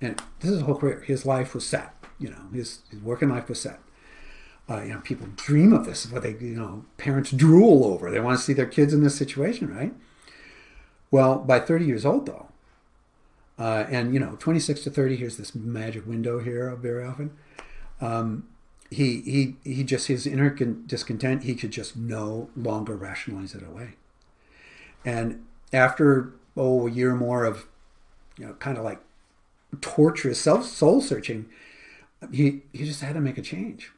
And 0.00 0.20
this 0.40 0.50
is 0.50 0.56
his 0.56 0.62
whole 0.62 0.74
career. 0.74 1.00
His 1.06 1.24
life 1.24 1.54
was 1.54 1.66
set. 1.66 1.94
You 2.18 2.30
know, 2.30 2.48
his, 2.52 2.80
his 2.90 3.00
working 3.00 3.28
life 3.28 3.48
was 3.48 3.60
set. 3.60 3.80
Uh, 4.68 4.82
you 4.82 4.94
know, 4.94 5.00
people 5.00 5.28
dream 5.36 5.72
of 5.72 5.84
this. 5.84 6.10
What 6.10 6.22
they, 6.22 6.36
you 6.40 6.56
know, 6.56 6.84
parents 6.96 7.30
drool 7.30 7.84
over. 7.84 8.10
They 8.10 8.20
want 8.20 8.38
to 8.38 8.44
see 8.44 8.52
their 8.52 8.66
kids 8.66 8.92
in 8.92 9.02
this 9.02 9.16
situation, 9.16 9.72
right? 9.72 9.92
Well, 11.12 11.38
by 11.38 11.60
30 11.60 11.84
years 11.84 12.06
old, 12.06 12.26
though, 12.26 12.48
uh, 13.58 13.84
and 13.88 14.12
you 14.14 14.18
know, 14.18 14.36
26 14.40 14.82
to 14.84 14.90
30, 14.90 15.16
here's 15.16 15.36
this 15.36 15.54
magic 15.54 16.06
window 16.06 16.40
here 16.40 16.74
very 16.74 17.04
often. 17.04 17.36
Um, 18.00 18.48
he 18.90 19.20
he 19.20 19.56
he 19.62 19.84
just 19.84 20.08
his 20.08 20.26
inner 20.26 20.50
discontent. 20.50 21.44
He 21.44 21.54
could 21.54 21.70
just 21.70 21.96
no 21.96 22.50
longer 22.56 22.96
rationalize 22.96 23.54
it 23.54 23.62
away. 23.62 23.90
And 25.04 25.44
after 25.72 26.32
oh 26.56 26.88
a 26.88 26.90
year 26.90 27.14
more 27.14 27.44
of, 27.44 27.66
you 28.38 28.46
know, 28.46 28.54
kind 28.54 28.78
of 28.78 28.84
like 28.84 29.00
torturous 29.80 30.40
self 30.40 30.64
soul 30.64 31.00
searching, 31.00 31.46
he 32.32 32.62
he 32.72 32.84
just 32.84 33.02
had 33.02 33.14
to 33.14 33.20
make 33.20 33.38
a 33.38 33.42
change. 33.42 33.92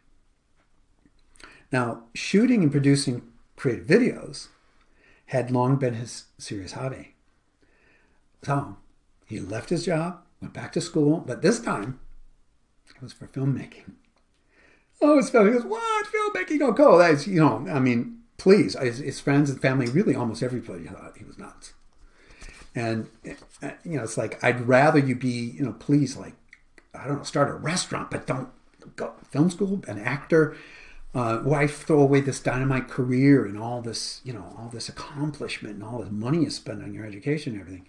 Now, 1.73 2.03
shooting 2.15 2.63
and 2.63 2.73
producing 2.73 3.23
creative 3.57 3.87
videos 3.87 4.49
had 5.27 5.51
long 5.51 5.77
been 5.77 5.95
his 5.95 6.25
serious 6.39 6.73
hobby. 6.73 7.15
So 8.43 8.77
he 9.27 9.41
left 9.41 9.71
his 9.71 9.87
job, 9.87 10.21
went 10.41 10.55
back 10.55 10.73
to 10.73 10.81
school, 10.81 11.21
but 11.27 11.43
this 11.43 11.61
time 11.61 12.01
it 12.89 13.03
was 13.03 13.13
for 13.13 13.27
filmmaking. 13.27 13.93
Oh, 15.01 15.19
it's 15.19 15.31
filmmaking. 15.31 15.47
He 15.47 15.59
goes, 15.59 15.65
what? 15.65 16.07
Filmmaking? 16.07 16.61
Oh, 16.61 16.75
cool. 16.75 16.99
That's, 16.99 17.27
you 17.27 17.41
know, 17.41 17.67
I 17.69 17.81
mean, 17.81 18.19
please. 18.37 18.79
His, 18.79 18.99
his 18.99 19.21
friends 19.21 19.51
and 19.51 19.61
family, 19.61 19.87
really 19.87 20.15
almost 20.15 20.43
everybody 20.43 20.85
thought 20.85 21.17
he 21.17 21.25
was 21.25 21.39
nuts. 21.39 21.73
And, 22.75 23.09
uh, 23.63 23.71
you 23.85 23.97
know, 23.97 24.03
it's 24.03 24.19
like, 24.19 24.43
I'd 24.43 24.69
rather 24.69 24.99
you 24.99 25.15
be, 25.15 25.29
you 25.29 25.65
know, 25.65 25.73
please, 25.73 26.17
like, 26.17 26.35
I 26.95 27.07
don't 27.07 27.19
know, 27.19 27.25
start 27.25 27.51
a 27.51 27.55
restaurant, 27.55 28.11
but 28.11 28.27
don't 28.27 28.49
go 28.97 29.15
film 29.31 29.51
school, 29.51 29.83
an 29.89 29.99
actor 29.99 30.57
uh, 31.15 31.39
why 31.39 31.67
throw 31.67 32.01
away 32.01 32.21
this 32.21 32.41
dynamite 32.41 32.89
career 32.89 33.47
and 33.47 33.59
all 33.59 33.81
this, 33.81 34.21
you 34.25 34.33
know, 34.33 34.55
all 34.59 34.69
this 34.69 34.89
accomplishment 34.89 35.77
and 35.77 35.85
all 35.85 36.01
this 36.01 36.11
money 36.11 36.43
you 36.43 36.51
spend 36.51 36.83
on 36.83 36.93
your 36.93 37.07
education 37.07 37.53
and 37.53 37.61
everything? 37.61 37.87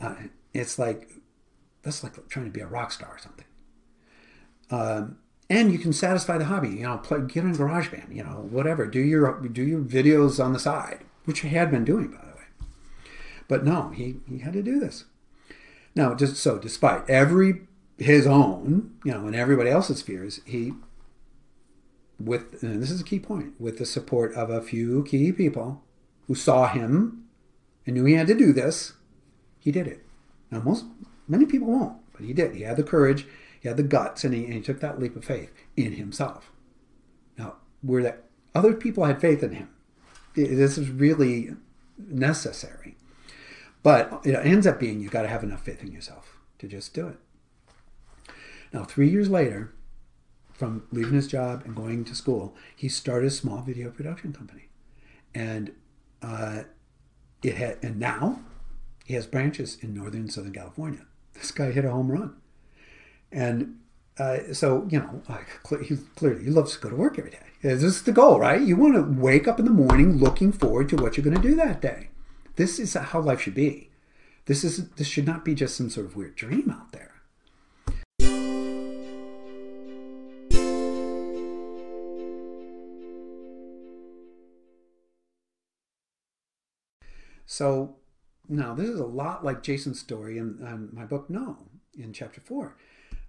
Uh, 0.00 0.14
it's 0.54 0.78
like 0.78 1.10
that's 1.82 2.02
like 2.02 2.28
trying 2.28 2.46
to 2.46 2.50
be 2.50 2.60
a 2.60 2.66
rock 2.66 2.92
star 2.92 3.10
or 3.10 3.18
something. 3.18 3.44
Um, 4.70 5.18
and 5.50 5.72
you 5.72 5.78
can 5.78 5.92
satisfy 5.92 6.38
the 6.38 6.44
hobby. 6.46 6.68
You 6.68 6.84
know, 6.84 6.98
play, 6.98 7.20
get 7.20 7.44
on 7.44 7.54
GarageBand. 7.54 8.14
You 8.14 8.24
know, 8.24 8.48
whatever. 8.50 8.86
Do 8.86 9.00
your 9.00 9.40
do 9.48 9.62
your 9.62 9.80
videos 9.80 10.42
on 10.42 10.52
the 10.52 10.58
side, 10.58 11.00
which 11.24 11.40
he 11.40 11.48
had 11.48 11.70
been 11.70 11.84
doing 11.84 12.08
by 12.08 12.18
the 12.18 12.36
way. 12.36 12.66
But 13.48 13.64
no, 13.64 13.90
he 13.90 14.16
he 14.28 14.38
had 14.38 14.54
to 14.54 14.62
do 14.62 14.80
this. 14.80 15.04
Now, 15.94 16.14
just 16.14 16.36
so 16.36 16.58
despite 16.58 17.08
every 17.10 17.62
his 17.98 18.26
own, 18.26 18.96
you 19.04 19.12
know, 19.12 19.26
and 19.26 19.36
everybody 19.36 19.68
else's 19.68 20.00
fears, 20.00 20.40
he 20.46 20.72
with, 22.20 22.60
this 22.60 22.90
is 22.90 23.00
a 23.00 23.04
key 23.04 23.18
point, 23.18 23.54
with 23.58 23.78
the 23.78 23.86
support 23.86 24.34
of 24.34 24.50
a 24.50 24.60
few 24.60 25.02
key 25.04 25.32
people 25.32 25.82
who 26.26 26.34
saw 26.34 26.68
him 26.68 27.24
and 27.86 27.96
knew 27.96 28.04
he 28.04 28.14
had 28.14 28.26
to 28.26 28.34
do 28.34 28.52
this, 28.52 28.92
he 29.58 29.72
did 29.72 29.86
it. 29.86 30.04
Now, 30.50 30.60
most, 30.60 30.84
many 31.26 31.46
people 31.46 31.68
won't, 31.68 31.96
but 32.12 32.26
he 32.26 32.32
did. 32.32 32.54
He 32.54 32.62
had 32.62 32.76
the 32.76 32.82
courage, 32.82 33.26
he 33.60 33.68
had 33.68 33.76
the 33.76 33.82
guts, 33.82 34.24
and 34.24 34.34
he, 34.34 34.44
and 34.44 34.54
he 34.54 34.60
took 34.60 34.80
that 34.80 34.98
leap 34.98 35.16
of 35.16 35.24
faith 35.24 35.52
in 35.76 35.92
himself. 35.92 36.52
Now, 37.38 37.56
where 37.82 38.02
that 38.02 38.24
Other 38.54 38.74
people 38.74 39.04
had 39.04 39.20
faith 39.20 39.42
in 39.42 39.52
him. 39.52 39.68
This 40.34 40.78
is 40.78 40.90
really 40.90 41.54
necessary. 41.98 42.96
But 43.82 44.20
it 44.24 44.34
ends 44.34 44.66
up 44.66 44.80
being 44.80 45.00
you've 45.00 45.12
got 45.12 45.22
to 45.22 45.28
have 45.28 45.42
enough 45.42 45.64
faith 45.64 45.82
in 45.82 45.92
yourself 45.92 46.38
to 46.58 46.66
just 46.66 46.92
do 46.94 47.08
it. 47.08 47.16
Now, 48.72 48.84
three 48.84 49.08
years 49.08 49.30
later, 49.30 49.72
from 50.60 50.82
leaving 50.92 51.14
his 51.14 51.26
job 51.26 51.62
and 51.64 51.74
going 51.74 52.04
to 52.04 52.14
school, 52.14 52.54
he 52.76 52.86
started 52.86 53.28
a 53.28 53.30
small 53.30 53.62
video 53.62 53.90
production 53.90 54.30
company, 54.30 54.68
and 55.34 55.72
uh, 56.20 56.64
it 57.42 57.54
had 57.54 57.78
and 57.82 57.98
now 57.98 58.40
he 59.06 59.14
has 59.14 59.26
branches 59.26 59.78
in 59.80 59.94
northern 59.94 60.20
and 60.20 60.32
southern 60.32 60.52
California. 60.52 61.06
This 61.32 61.50
guy 61.50 61.72
hit 61.72 61.86
a 61.86 61.90
home 61.90 62.12
run, 62.12 62.36
and 63.32 63.78
uh, 64.18 64.52
so 64.52 64.86
you 64.90 64.98
know, 64.98 65.22
he 65.82 65.96
clearly 66.14 66.44
he 66.44 66.50
loves 66.50 66.74
to 66.74 66.80
go 66.80 66.90
to 66.90 66.96
work 66.96 67.18
every 67.18 67.30
day. 67.30 67.38
This 67.62 67.82
is 67.82 68.02
the 68.02 68.12
goal, 68.12 68.38
right? 68.38 68.60
You 68.60 68.76
want 68.76 68.96
to 68.96 69.20
wake 69.20 69.48
up 69.48 69.58
in 69.58 69.64
the 69.64 69.70
morning 69.70 70.18
looking 70.18 70.52
forward 70.52 70.90
to 70.90 70.96
what 70.96 71.16
you're 71.16 71.24
going 71.24 71.40
to 71.40 71.48
do 71.48 71.56
that 71.56 71.80
day. 71.80 72.10
This 72.56 72.78
is 72.78 72.92
how 72.92 73.20
life 73.20 73.40
should 73.40 73.54
be. 73.54 73.88
This 74.44 74.62
is 74.62 74.90
this 74.90 75.06
should 75.06 75.26
not 75.26 75.42
be 75.42 75.54
just 75.54 75.74
some 75.74 75.88
sort 75.88 76.04
of 76.04 76.16
weird 76.16 76.36
dream 76.36 76.70
out 76.70 76.92
there. 76.92 77.09
So 87.50 87.96
now 88.48 88.74
this 88.74 88.88
is 88.88 89.00
a 89.00 89.04
lot 89.04 89.44
like 89.44 89.64
Jason's 89.64 89.98
story 89.98 90.38
in, 90.38 90.58
in 90.60 90.90
my 90.92 91.04
book 91.04 91.28
No 91.28 91.56
in 91.98 92.12
chapter 92.12 92.40
four. 92.40 92.76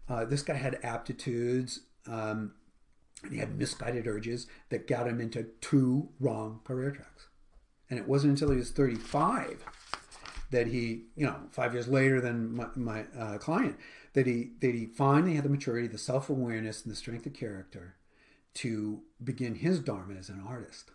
Uh, 0.07 0.25
this 0.25 0.43
guy 0.43 0.53
had 0.53 0.77
aptitudes 0.83 1.79
um, 2.05 2.53
and 3.23 3.33
he 3.33 3.39
had 3.39 3.57
misguided 3.57 4.05
urges 4.05 4.45
that 4.69 4.87
got 4.87 5.07
him 5.07 5.19
into 5.19 5.47
two 5.59 6.09
wrong 6.19 6.59
career 6.63 6.91
tracks. 6.91 7.29
And 7.89 7.97
it 7.97 8.07
wasn't 8.07 8.33
until 8.33 8.51
he 8.51 8.57
was 8.57 8.69
35 8.69 9.65
that 10.51 10.67
he, 10.67 11.05
you 11.15 11.25
know, 11.25 11.37
five 11.49 11.73
years 11.73 11.87
later 11.87 12.21
than 12.21 12.55
my, 12.55 12.67
my 12.75 13.05
uh, 13.17 13.39
client, 13.39 13.75
that 14.13 14.27
he 14.27 14.51
that 14.59 14.75
he 14.75 14.85
finally 14.85 15.33
had 15.33 15.45
the 15.45 15.49
maturity, 15.49 15.87
the 15.87 15.97
self 15.97 16.29
awareness, 16.29 16.83
and 16.83 16.91
the 16.91 16.95
strength 16.95 17.25
of 17.25 17.33
character 17.33 17.95
to 18.53 19.01
begin 19.23 19.55
his 19.55 19.79
dharma 19.79 20.13
as 20.13 20.29
an 20.29 20.43
artist. 20.47 20.91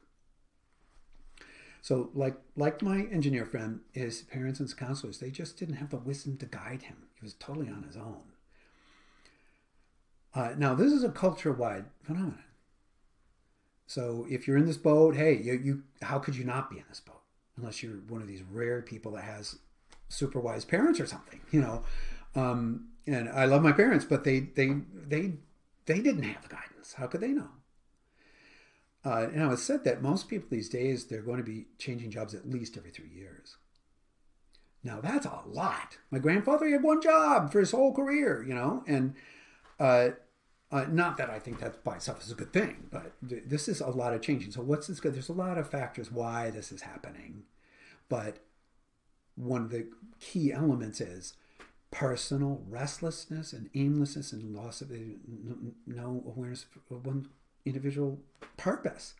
So, 1.87 2.11
like 2.15 2.35
like 2.57 2.83
my 2.83 3.03
engineer 3.13 3.47
friend, 3.47 3.79
his 3.93 4.23
parents 4.23 4.59
and 4.59 4.69
his 4.69 4.75
counselors, 4.75 5.19
they 5.19 5.31
just 5.31 5.57
didn't 5.57 5.77
have 5.77 5.91
the 5.91 5.99
wisdom 5.99 6.37
to 6.39 6.47
guide 6.47 6.83
him. 6.83 6.97
He 7.15 7.25
was 7.25 7.35
totally 7.35 7.69
on 7.69 7.85
his 7.85 7.97
own. 7.97 8.23
Uh, 10.35 10.55
now, 10.59 10.75
this 10.75 10.93
is 10.93 11.05
a 11.05 11.11
culture-wide 11.11 11.85
phenomenon. 12.03 12.43
So, 13.87 14.27
if 14.29 14.49
you're 14.49 14.57
in 14.57 14.67
this 14.67 14.77
boat, 14.77 15.15
hey, 15.15 15.37
you, 15.37 15.53
you 15.53 15.83
how 16.03 16.19
could 16.19 16.35
you 16.35 16.43
not 16.43 16.71
be 16.71 16.79
in 16.79 16.85
this 16.89 16.99
boat 16.99 17.23
unless 17.57 17.85
you're 17.85 17.99
one 18.09 18.21
of 18.21 18.27
these 18.27 18.43
rare 18.43 18.83
people 18.83 19.13
that 19.13 19.23
has 19.23 19.61
super 20.09 20.41
wise 20.41 20.65
parents 20.65 20.99
or 20.99 21.07
something, 21.07 21.41
you 21.53 21.61
know? 21.61 21.85
Um, 22.35 22.89
and 23.07 23.29
I 23.29 23.45
love 23.45 23.63
my 23.63 23.71
parents, 23.71 24.05
but 24.05 24.25
they 24.25 24.41
they 24.41 24.75
they 24.93 25.35
they 25.85 26.01
didn't 26.01 26.25
have 26.25 26.43
the 26.43 26.49
guidance. 26.49 26.95
How 26.95 27.07
could 27.07 27.21
they 27.21 27.29
know? 27.29 27.51
Uh, 29.07 29.29
now 29.33 29.53
it's 29.53 29.63
said 29.63 29.85
that 29.85 30.03
most 30.03 30.27
people 30.27 30.49
these 30.51 30.69
days 30.69 31.05
they're 31.05 31.23
going 31.23 31.39
to 31.39 31.45
be 31.45 31.67
changing 31.79 32.11
jobs 32.11 32.35
at 32.35 32.51
least 32.51 32.77
every 32.77 32.91
three 32.91 33.09
years. 33.09 33.57
Now 34.83 35.01
that's 35.01 35.27
a 35.27 35.43
lot. 35.47 35.99
My 36.11 36.19
grandfather 36.19 36.69
had 36.69 36.83
one 36.83 37.01
job 37.01 37.53
for 37.53 37.61
his 37.61 37.71
whole 37.71 37.95
career, 37.95 38.45
you 38.47 38.53
know, 38.53 38.83
and 38.89 39.15
uh, 39.79 40.09
uh, 40.73 40.87
not 40.91 41.19
that 41.19 41.31
I 41.31 41.39
think 41.39 41.61
that 41.61 41.85
by 41.85 41.95
itself 41.97 42.21
is 42.21 42.33
a 42.33 42.35
good 42.35 42.53
thing, 42.53 42.89
but 42.91 43.13
th- 43.29 43.45
this 43.47 43.69
is 43.69 43.81
a 43.81 43.87
lot 43.87 44.13
of 44.13 44.23
changing. 44.23 44.51
So 44.51 44.61
what's 44.61 44.89
this 44.89 44.99
good? 44.99 45.15
There's 45.15 45.29
a 45.29 45.35
lot 45.35 45.57
of 45.57 45.71
factors 45.71 46.11
why 46.11 46.51
this 46.51 46.73
is 46.73 46.83
happening, 46.83 47.45
but 48.09 48.39
one 49.37 49.63
of 49.63 49.71
the 49.71 49.87
key 50.19 50.53
elements 50.53 51.01
is 51.01 51.35
personal 51.93 52.65
restlessness 52.69 53.53
and 53.53 53.71
aimlessness 53.77 54.33
and 54.33 54.53
loss 54.53 54.81
of 54.81 54.91
no 55.87 56.25
awareness 56.27 56.67
of 56.91 57.07
one 57.07 57.29
individual 57.67 58.19
purpose. 58.57 59.15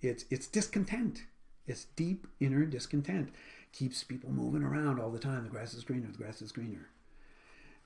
It's 0.00 0.24
it's 0.30 0.46
discontent. 0.46 1.22
It's 1.66 1.86
deep 1.96 2.26
inner 2.40 2.64
discontent. 2.64 3.30
Keeps 3.72 4.02
people 4.04 4.30
moving 4.30 4.62
around 4.62 5.00
all 5.00 5.10
the 5.10 5.18
time. 5.18 5.44
The 5.44 5.50
grass 5.50 5.74
is 5.74 5.84
greener, 5.84 6.08
the 6.10 6.18
grass 6.18 6.40
is 6.42 6.52
greener. 6.52 6.88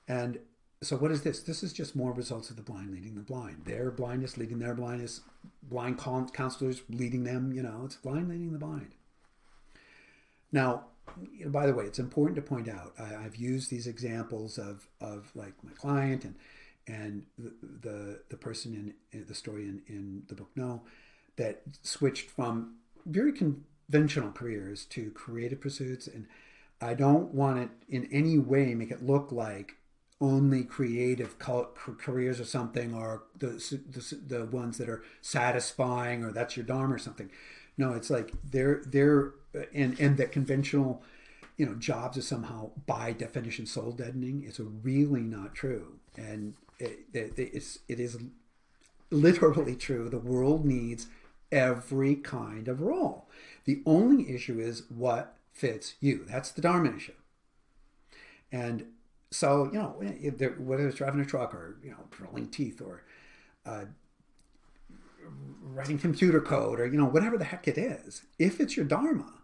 And 0.07 0.39
so 0.81 0.97
what 0.97 1.11
is 1.11 1.21
this? 1.21 1.41
This 1.41 1.63
is 1.63 1.73
just 1.73 1.95
more 1.95 2.11
results 2.11 2.49
of 2.49 2.55
the 2.55 2.61
blind 2.61 2.91
leading 2.91 3.15
the 3.15 3.21
blind. 3.21 3.63
Their 3.65 3.91
blindness 3.91 4.37
leading 4.37 4.59
their 4.59 4.73
blindness, 4.73 5.21
blind 5.63 5.97
counselors 5.97 6.81
leading 6.89 7.23
them, 7.23 7.53
you 7.53 7.63
know, 7.63 7.83
it's 7.85 7.95
blind 7.95 8.29
leading 8.29 8.51
the 8.51 8.59
blind. 8.59 8.91
Now, 10.51 10.85
by 11.47 11.67
the 11.67 11.73
way, 11.73 11.85
it's 11.85 11.99
important 11.99 12.35
to 12.35 12.41
point 12.41 12.69
out, 12.69 12.93
I, 12.99 13.21
have 13.21 13.35
used 13.35 13.69
these 13.69 13.87
examples 13.87 14.57
of, 14.57 14.87
of 15.01 15.31
like 15.35 15.53
my 15.63 15.71
client 15.71 16.25
and 16.25 16.35
and 16.87 17.23
the, 17.37 17.53
the, 17.81 18.19
the 18.29 18.37
person 18.37 18.93
in, 19.11 19.25
the 19.25 19.35
story 19.35 19.63
in, 19.63 19.81
in 19.87 20.23
the 20.27 20.35
book 20.35 20.49
No 20.55 20.81
that 21.35 21.61
switched 21.81 22.29
from 22.29 22.75
very 23.05 23.33
conventional 23.33 24.31
careers 24.31 24.85
to 24.85 25.11
creative 25.11 25.61
pursuits. 25.61 26.07
And 26.07 26.27
I 26.81 26.93
don't 26.93 27.33
want 27.33 27.59
it 27.59 27.69
in 27.89 28.07
any 28.11 28.37
way 28.37 28.75
make 28.75 28.91
it 28.91 29.03
look 29.03 29.31
like 29.31 29.75
only 30.21 30.63
creative 30.63 31.37
careers 31.39 32.39
or 32.39 32.45
something 32.45 32.93
or 32.93 33.23
the, 33.37 33.47
the, 33.89 34.35
the 34.37 34.45
ones 34.45 34.77
that 34.77 34.87
are 34.87 35.03
satisfying 35.21 36.23
or 36.23 36.31
that's 36.31 36.55
your 36.55 36.65
dharma 36.65 36.95
or 36.95 36.99
something. 36.99 37.29
No, 37.77 37.93
it's 37.93 38.09
like 38.09 38.31
they're, 38.43 38.83
they're, 38.85 39.33
uh, 39.55 39.63
and, 39.73 39.99
and 39.99 40.17
that 40.17 40.31
conventional, 40.31 41.01
you 41.57 41.65
know, 41.65 41.73
jobs 41.73 42.17
are 42.17 42.21
somehow 42.21 42.69
by 42.85 43.11
definition 43.11 43.65
soul 43.65 43.91
deadening. 43.91 44.43
It's 44.47 44.59
really 44.59 45.21
not 45.21 45.55
true. 45.55 45.99
And 46.15 46.53
it, 47.13 47.79
is 47.87 48.17
literally 49.11 49.75
true. 49.75 50.09
The 50.09 50.17
world 50.17 50.65
needs 50.65 51.07
every 51.51 52.15
kind 52.15 52.67
of 52.67 52.81
role. 52.81 53.29
The 53.65 53.81
only 53.85 54.33
issue 54.33 54.59
is 54.59 54.83
what 54.89 55.35
fits 55.51 55.95
you. 55.99 56.25
That's 56.27 56.51
the 56.51 56.61
Dharma 56.61 56.95
issue. 56.95 57.13
And 58.51 58.85
so, 59.31 59.65
you 59.71 59.79
know, 59.79 59.95
whether 60.59 60.87
it's 60.87 60.97
driving 60.97 61.21
a 61.21 61.25
truck 61.25 61.53
or, 61.53 61.77
you 61.83 61.91
know, 61.91 62.05
drilling 62.11 62.49
teeth 62.49 62.81
or 62.81 63.03
uh, 63.65 63.85
writing 65.61 65.97
computer 65.97 66.41
code 66.41 66.79
or, 66.79 66.85
you 66.85 66.97
know, 66.97 67.05
whatever 67.05 67.37
the 67.37 67.45
heck 67.45 67.67
it 67.67 67.77
is, 67.77 68.23
if 68.37 68.59
it's 68.59 68.75
your 68.75 68.85
Dharma, 68.85 69.41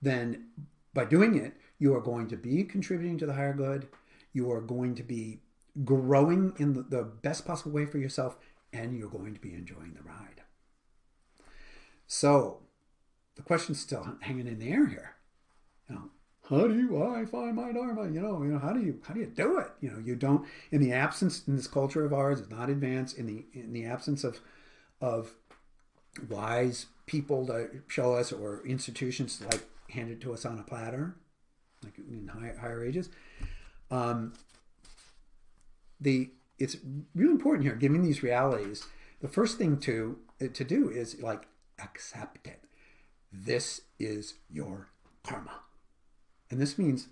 then 0.00 0.46
by 0.92 1.04
doing 1.04 1.36
it, 1.36 1.54
you 1.78 1.94
are 1.94 2.00
going 2.00 2.28
to 2.28 2.36
be 2.36 2.64
contributing 2.64 3.18
to 3.18 3.26
the 3.26 3.34
higher 3.34 3.52
good. 3.52 3.88
You 4.32 4.50
are 4.52 4.60
going 4.60 4.94
to 4.94 5.02
be 5.02 5.40
growing 5.82 6.52
in 6.58 6.74
the, 6.74 6.82
the 6.82 7.02
best 7.02 7.46
possible 7.46 7.72
way 7.72 7.86
for 7.86 7.98
yourself, 7.98 8.36
and 8.72 8.96
you're 8.96 9.08
going 9.08 9.34
to 9.34 9.40
be 9.40 9.54
enjoying 9.54 9.94
the 9.94 10.02
ride. 10.02 10.42
So, 12.06 12.60
the 13.34 13.42
question's 13.42 13.80
still 13.80 14.16
hanging 14.20 14.46
in 14.46 14.58
the 14.58 14.70
air 14.70 14.86
here. 14.86 15.16
You 15.88 15.96
know, 15.96 16.10
how 16.48 16.68
do 16.68 16.76
you 16.76 17.02
I 17.02 17.24
find 17.24 17.56
my 17.56 17.72
dharma? 17.72 18.04
You 18.10 18.20
know, 18.20 18.42
you 18.42 18.52
know, 18.52 18.58
how 18.58 18.72
do 18.72 18.80
you 18.80 19.00
how 19.06 19.14
do 19.14 19.20
you 19.20 19.26
do 19.26 19.58
it? 19.58 19.70
You 19.80 19.90
know, 19.90 19.98
you 19.98 20.14
don't 20.14 20.46
in 20.70 20.80
the 20.80 20.92
absence 20.92 21.42
in 21.48 21.56
this 21.56 21.66
culture 21.66 22.04
of 22.04 22.12
ours, 22.12 22.40
it's 22.40 22.50
not 22.50 22.70
advanced 22.70 23.16
in 23.18 23.26
the 23.26 23.44
in 23.52 23.72
the 23.72 23.86
absence 23.86 24.24
of 24.24 24.40
of 25.00 25.32
wise 26.28 26.86
people 27.06 27.46
to 27.46 27.68
show 27.88 28.14
us 28.14 28.32
or 28.32 28.64
institutions 28.66 29.42
like 29.50 29.64
handed 29.90 30.20
to 30.20 30.32
us 30.32 30.44
on 30.44 30.58
a 30.58 30.62
platter, 30.62 31.16
like 31.82 31.98
in 31.98 32.28
high, 32.28 32.52
higher 32.60 32.84
ages. 32.84 33.08
Um, 33.90 34.34
the 36.00 36.30
it's 36.58 36.76
really 37.14 37.32
important 37.32 37.64
here, 37.64 37.74
given 37.74 38.02
these 38.02 38.22
realities. 38.22 38.86
The 39.20 39.28
first 39.28 39.58
thing 39.58 39.78
to 39.80 40.18
to 40.38 40.64
do 40.64 40.90
is 40.90 41.20
like 41.20 41.46
accept 41.82 42.46
it. 42.46 42.62
This 43.32 43.82
is 43.98 44.34
your 44.50 44.90
karma, 45.22 45.60
and 46.50 46.60
this 46.60 46.78
means 46.78 47.08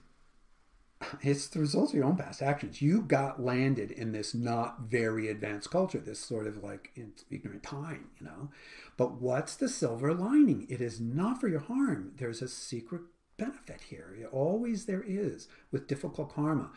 it's 1.20 1.48
the 1.48 1.58
result 1.58 1.90
of 1.90 1.94
your 1.96 2.04
own 2.04 2.16
past 2.16 2.42
actions. 2.42 2.80
You 2.80 3.02
got 3.02 3.42
landed 3.42 3.90
in 3.90 4.12
this 4.12 4.34
not 4.34 4.82
very 4.82 5.28
advanced 5.28 5.70
culture, 5.70 5.98
this 5.98 6.20
sort 6.20 6.46
of 6.46 6.62
like 6.62 6.92
ignorant 7.30 7.62
time, 7.62 8.10
you 8.20 8.26
know. 8.26 8.50
But 8.96 9.20
what's 9.20 9.56
the 9.56 9.68
silver 9.68 10.14
lining? 10.14 10.66
It 10.68 10.80
is 10.80 11.00
not 11.00 11.40
for 11.40 11.48
your 11.48 11.60
harm. 11.60 12.12
There's 12.16 12.42
a 12.42 12.48
secret 12.48 13.02
benefit 13.42 13.81
here. 13.88 14.28
Always 14.33 14.87
there 14.87 15.05
is 15.07 15.48
with 15.70 15.87
difficult 15.87 16.35
karma 16.35 16.70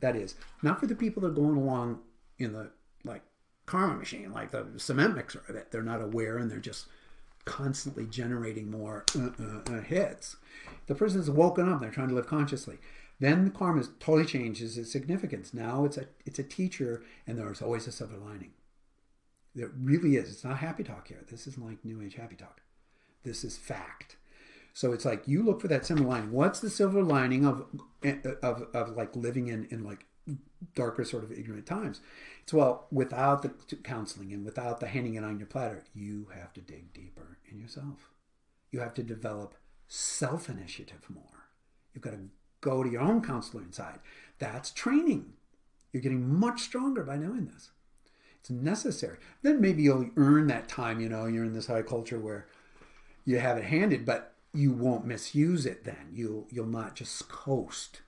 that 0.00 0.16
is 0.16 0.34
not 0.62 0.80
for 0.80 0.86
the 0.86 0.94
people 0.94 1.22
that 1.22 1.28
are 1.28 1.30
going 1.30 1.56
along 1.56 2.00
in 2.38 2.52
the 2.52 2.70
like 3.04 3.22
karma 3.64 3.94
machine, 3.94 4.32
like 4.32 4.50
the 4.50 4.66
cement 4.76 5.14
mixer, 5.14 5.42
that 5.48 5.70
they're 5.70 5.82
not 5.82 6.02
aware 6.02 6.38
and 6.38 6.50
they're 6.50 6.58
just 6.58 6.86
constantly 7.44 8.04
generating 8.04 8.70
more 8.70 9.04
uh, 9.16 9.30
uh, 9.40 9.74
uh, 9.74 9.80
hits. 9.80 10.36
The 10.86 10.94
person 10.94 11.20
is 11.20 11.30
woken 11.30 11.72
up; 11.72 11.80
they're 11.80 11.90
trying 11.90 12.08
to 12.08 12.14
live 12.14 12.26
consciously. 12.26 12.78
Then 13.18 13.46
the 13.46 13.50
karma 13.50 13.84
totally 13.98 14.26
changes 14.26 14.76
its 14.76 14.92
significance. 14.92 15.54
Now 15.54 15.84
it's 15.84 15.96
a 15.96 16.06
it's 16.24 16.38
a 16.38 16.44
teacher, 16.44 17.02
and 17.26 17.38
there's 17.38 17.62
always 17.62 17.86
a 17.86 17.92
silver 17.92 18.16
lining. 18.16 18.52
It 19.54 19.70
really 19.80 20.16
is. 20.16 20.28
It's 20.28 20.44
not 20.44 20.58
happy 20.58 20.84
talk 20.84 21.08
here. 21.08 21.24
This 21.30 21.46
isn't 21.46 21.64
like 21.64 21.82
New 21.82 22.02
Age 22.02 22.16
happy 22.16 22.36
talk. 22.36 22.60
This 23.22 23.42
is 23.42 23.56
fact. 23.56 24.16
So 24.76 24.92
it's 24.92 25.06
like 25.06 25.26
you 25.26 25.42
look 25.42 25.62
for 25.62 25.68
that 25.68 25.86
silver 25.86 26.04
lining. 26.04 26.32
What's 26.32 26.60
the 26.60 26.68
silver 26.68 27.02
lining 27.02 27.46
of 27.46 27.64
of, 28.42 28.66
of 28.74 28.90
like 28.90 29.16
living 29.16 29.48
in, 29.48 29.66
in 29.70 29.82
like 29.82 30.04
darker 30.74 31.02
sort 31.02 31.24
of 31.24 31.32
ignorant 31.32 31.64
times? 31.64 32.02
It's 32.42 32.52
well, 32.52 32.86
without 32.92 33.40
the 33.40 33.76
counseling 33.76 34.34
and 34.34 34.44
without 34.44 34.80
the 34.80 34.86
handing 34.86 35.14
it 35.14 35.24
on 35.24 35.38
your 35.38 35.46
platter, 35.46 35.82
you 35.94 36.28
have 36.34 36.52
to 36.52 36.60
dig 36.60 36.92
deeper 36.92 37.38
in 37.50 37.58
yourself. 37.58 38.10
You 38.70 38.80
have 38.80 38.92
to 38.94 39.02
develop 39.02 39.54
self 39.88 40.50
initiative 40.50 41.06
more. 41.08 41.48
You've 41.94 42.04
got 42.04 42.10
to 42.10 42.28
go 42.60 42.82
to 42.82 42.90
your 42.90 43.00
own 43.00 43.22
counselor 43.22 43.62
inside. 43.62 44.00
That's 44.38 44.70
training. 44.70 45.32
You're 45.90 46.02
getting 46.02 46.38
much 46.38 46.60
stronger 46.60 47.02
by 47.02 47.16
doing 47.16 47.46
this. 47.46 47.70
It's 48.40 48.50
necessary. 48.50 49.16
Then 49.40 49.58
maybe 49.58 49.84
you'll 49.84 50.10
earn 50.18 50.48
that 50.48 50.68
time. 50.68 51.00
You 51.00 51.08
know, 51.08 51.24
you're 51.24 51.44
in 51.44 51.54
this 51.54 51.68
high 51.68 51.80
culture 51.80 52.18
where 52.18 52.46
you 53.24 53.38
have 53.38 53.56
it 53.56 53.64
handed, 53.64 54.04
but 54.04 54.34
you 54.56 54.72
won't 54.72 55.06
misuse 55.06 55.66
it 55.66 55.84
then. 55.84 56.10
You'll 56.12 56.46
you'll 56.50 56.66
not 56.66 56.94
just 56.96 57.28
coast 57.28 58.00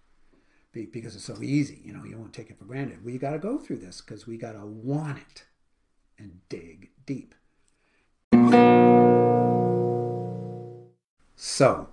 because 0.72 1.16
it's 1.16 1.24
so 1.24 1.42
easy. 1.42 1.80
You 1.84 1.92
know, 1.92 2.04
you 2.04 2.16
won't 2.16 2.32
take 2.32 2.50
it 2.50 2.58
for 2.58 2.64
granted. 2.64 3.04
We 3.04 3.18
got 3.18 3.32
to 3.32 3.38
go 3.38 3.58
through 3.58 3.78
this 3.78 4.00
because 4.00 4.26
we 4.26 4.36
got 4.36 4.52
to 4.52 4.64
want 4.64 5.18
it 5.18 5.44
and 6.18 6.40
dig 6.48 6.90
deep. 7.04 7.34
So, 11.34 11.88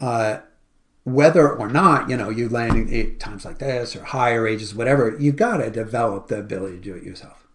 uh, 0.00 0.40
whether 1.04 1.50
or 1.50 1.68
not 1.68 2.08
you 2.08 2.16
know 2.16 2.30
you 2.30 2.48
landing 2.48 2.94
at 2.94 3.20
times 3.20 3.44
like 3.44 3.58
this 3.58 3.94
or 3.94 4.04
higher 4.04 4.46
ages, 4.46 4.74
whatever, 4.74 5.16
you 5.18 5.32
got 5.32 5.58
to 5.58 5.70
develop 5.70 6.28
the 6.28 6.38
ability 6.38 6.76
to 6.76 6.82
do 6.82 6.94
it 6.94 7.02
yourself. 7.02 7.46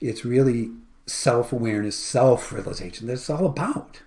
It's 0.00 0.24
really 0.24 0.70
self 1.06 1.52
awareness, 1.52 1.96
self 1.96 2.52
realization. 2.52 3.06
That's 3.06 3.30
all 3.30 3.46
about. 3.46 4.02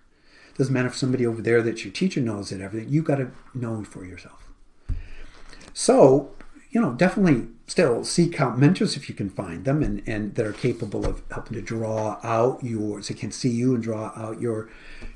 Doesn't 0.58 0.74
matter 0.74 0.88
if 0.88 0.96
somebody 0.96 1.26
over 1.26 1.42
there 1.42 1.62
that 1.62 1.84
your 1.84 1.94
teacher 1.94 2.22
knows 2.22 2.52
it, 2.52 2.62
everything. 2.62 2.90
You've 2.90 3.06
got 3.06 3.18
to 3.18 3.32
know 3.54 3.84
for 3.84 4.06
yourself. 4.06 4.52
So, 5.74 6.32
you 6.70 6.80
know, 6.80 6.94
definitely 6.94 7.48
still 7.68 8.06
seek 8.06 8.40
out 8.40 8.58
mentors 8.58 8.96
if 8.96 9.10
you 9.10 9.16
can 9.16 9.30
find 9.30 9.66
them 9.66 9.82
and, 9.82 10.02
and 10.08 10.36
that 10.36 10.46
are 10.46 10.54
capable 10.54 11.06
of 11.06 11.22
helping 11.32 11.56
to 11.56 11.62
draw 11.62 12.20
out 12.24 12.64
yours. 12.64 13.10
They 13.10 13.16
can 13.16 13.32
see 13.32 13.50
you 13.50 13.74
and 13.74 13.84
draw 13.84 14.14
out 14.16 14.40
your 14.40 14.70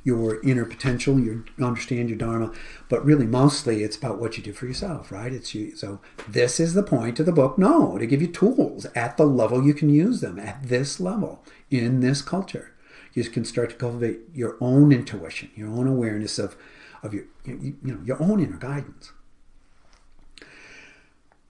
your 0.03 0.41
inner 0.41 0.65
potential, 0.65 1.19
your 1.19 1.45
understand 1.61 2.09
your 2.09 2.17
dharma. 2.17 2.51
But 2.89 3.05
really 3.05 3.25
mostly 3.25 3.83
it's 3.83 3.95
about 3.95 4.19
what 4.19 4.37
you 4.37 4.43
do 4.43 4.51
for 4.51 4.65
yourself, 4.65 5.11
right? 5.11 5.31
It's 5.31 5.55
you 5.55 5.75
so 5.75 6.01
this 6.27 6.59
is 6.59 6.73
the 6.73 6.83
point 6.83 7.19
of 7.19 7.25
the 7.25 7.31
book. 7.31 7.57
No, 7.57 7.97
to 7.97 8.05
give 8.05 8.21
you 8.21 8.27
tools 8.27 8.85
at 8.95 9.15
the 9.15 9.25
level 9.25 9.63
you 9.63 9.73
can 9.73 9.89
use 9.89 10.19
them, 10.19 10.39
at 10.39 10.63
this 10.63 10.99
level, 10.99 11.43
in 11.69 12.01
this 12.01 12.21
culture 12.21 12.73
you 13.13 13.23
can 13.25 13.45
start 13.45 13.71
to 13.71 13.75
cultivate 13.75 14.19
your 14.33 14.57
own 14.61 14.91
intuition, 14.91 15.49
your 15.55 15.69
own 15.69 15.87
awareness 15.87 16.39
of, 16.39 16.55
of 17.03 17.13
your, 17.13 17.25
you, 17.45 17.77
know, 17.81 17.99
your 18.03 18.21
own 18.21 18.39
inner 18.39 18.57
guidance. 18.57 19.11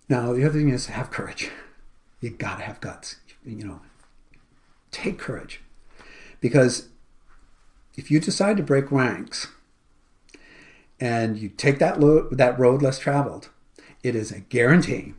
Now, 0.07 0.33
the 0.33 0.45
other 0.45 0.57
thing 0.57 0.69
is 0.69 0.87
have 0.87 1.11
courage. 1.11 1.49
You 2.21 2.31
gotta 2.31 2.63
have 2.63 2.81
guts. 2.81 3.17
You 3.45 3.65
know, 3.65 3.81
take 4.91 5.19
courage. 5.19 5.61
Because 6.41 6.89
if 7.95 8.09
you 8.09 8.19
decide 8.19 8.57
to 8.57 8.63
break 8.63 8.91
ranks 8.91 9.47
and 10.99 11.37
you 11.37 11.49
take 11.49 11.79
that, 11.79 11.99
lo- 11.99 12.27
that 12.31 12.57
road 12.57 12.81
less 12.81 12.99
traveled, 12.99 13.49
it 14.03 14.15
is 14.15 14.31
a 14.31 14.39
guarantee 14.39 15.13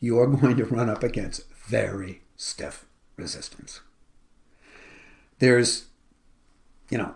you 0.00 0.18
are 0.18 0.26
going 0.26 0.56
to 0.56 0.64
run 0.64 0.88
up 0.88 1.02
against 1.02 1.44
very 1.52 2.22
stiff 2.36 2.86
resistance 3.16 3.80
there's, 5.38 5.86
you 6.90 6.98
know, 6.98 7.14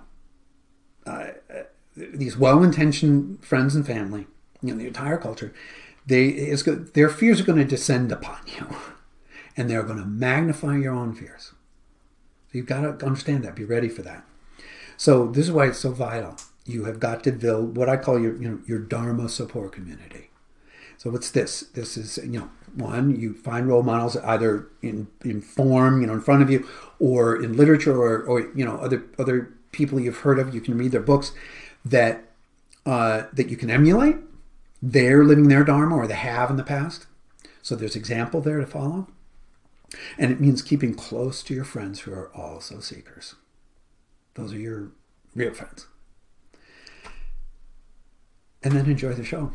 uh, 1.07 1.29
these 1.97 2.37
well-intentioned 2.37 3.45
friends 3.45 3.75
and 3.75 3.87
family, 3.87 4.27
you 4.63 4.73
know, 4.73 4.79
the 4.79 4.87
entire 4.87 5.19
culture, 5.19 5.53
they 6.07 6.29
it's 6.29 6.63
good, 6.63 6.95
their 6.95 7.09
fears 7.09 7.41
are 7.41 7.45
going 7.45 7.59
to 7.59 7.65
descend 7.65 8.13
upon 8.13 8.39
you, 8.47 8.67
and 9.57 9.69
they're 9.69 9.83
going 9.83 9.99
to 9.99 10.07
magnify 10.07 10.77
your 10.77 10.95
own 10.95 11.15
fears. 11.15 11.53
So 12.51 12.59
you've 12.59 12.67
got 12.67 12.81
to 12.81 13.07
understand 13.07 13.45
that. 13.45 13.55
Be 13.55 13.65
ready 13.65 13.89
for 13.89 14.03
that. 14.03 14.25
So 14.97 15.29
this 15.29 15.47
is 15.47 15.53
why 15.53 15.69
it's 15.69 15.79
so 15.79 15.93
vital. 15.93 16.37
You 16.67 16.85
have 16.85 17.01
got 17.01 17.25
to 17.25 17.33
build 17.33 17.77
what 17.77 17.89
I 17.89 17.97
call 17.97 18.21
your 18.21 18.41
you 18.41 18.49
know 18.49 18.61
your 18.67 18.79
dharma 18.79 19.29
support 19.29 19.73
community. 19.73 20.30
So 21.01 21.09
what's 21.09 21.31
this? 21.31 21.63
This 21.73 21.97
is 21.97 22.19
you 22.19 22.41
know 22.41 22.51
one 22.75 23.19
you 23.19 23.33
find 23.33 23.67
role 23.67 23.83
models 23.83 24.19
either 24.19 24.69
in 24.83 25.09
in 25.25 25.41
form 25.41 26.03
you 26.03 26.07
know 26.07 26.13
in 26.13 26.21
front 26.21 26.43
of 26.43 26.51
you 26.51 26.69
or 26.99 27.43
in 27.43 27.57
literature 27.57 27.97
or, 27.97 28.23
or 28.23 28.41
you 28.55 28.67
know 28.67 28.77
other 28.77 29.07
other 29.19 29.51
people 29.73 29.99
you've 29.99 30.19
heard 30.19 30.39
of 30.39 30.55
you 30.55 30.61
can 30.61 30.77
read 30.77 30.93
their 30.93 31.01
books 31.01 31.33
that 31.87 32.25
uh, 32.85 33.23
that 33.33 33.49
you 33.49 33.57
can 33.57 33.71
emulate. 33.71 34.17
They're 34.83 35.25
living 35.25 35.49
their 35.49 35.65
dharma 35.65 35.97
or 35.97 36.07
they 36.07 36.13
have 36.13 36.51
in 36.51 36.57
the 36.57 36.63
past. 36.63 37.07
So 37.63 37.75
there's 37.75 37.97
example 37.97 38.43
there 38.43 38.61
to 38.61 38.67
follow. 38.67 39.09
And 40.19 40.31
it 40.31 40.39
means 40.39 40.61
keeping 40.61 40.93
close 40.93 41.43
to 41.45 41.55
your 41.55 41.65
friends 41.65 42.01
who 42.01 42.13
are 42.13 42.31
also 42.37 42.81
seekers. 42.81 43.37
Those 44.35 44.53
are 44.53 44.59
your 44.59 44.93
real 45.35 45.55
friends. 45.55 45.87
And 48.63 48.75
then 48.75 48.85
enjoy 48.85 49.15
the 49.15 49.25
show 49.25 49.53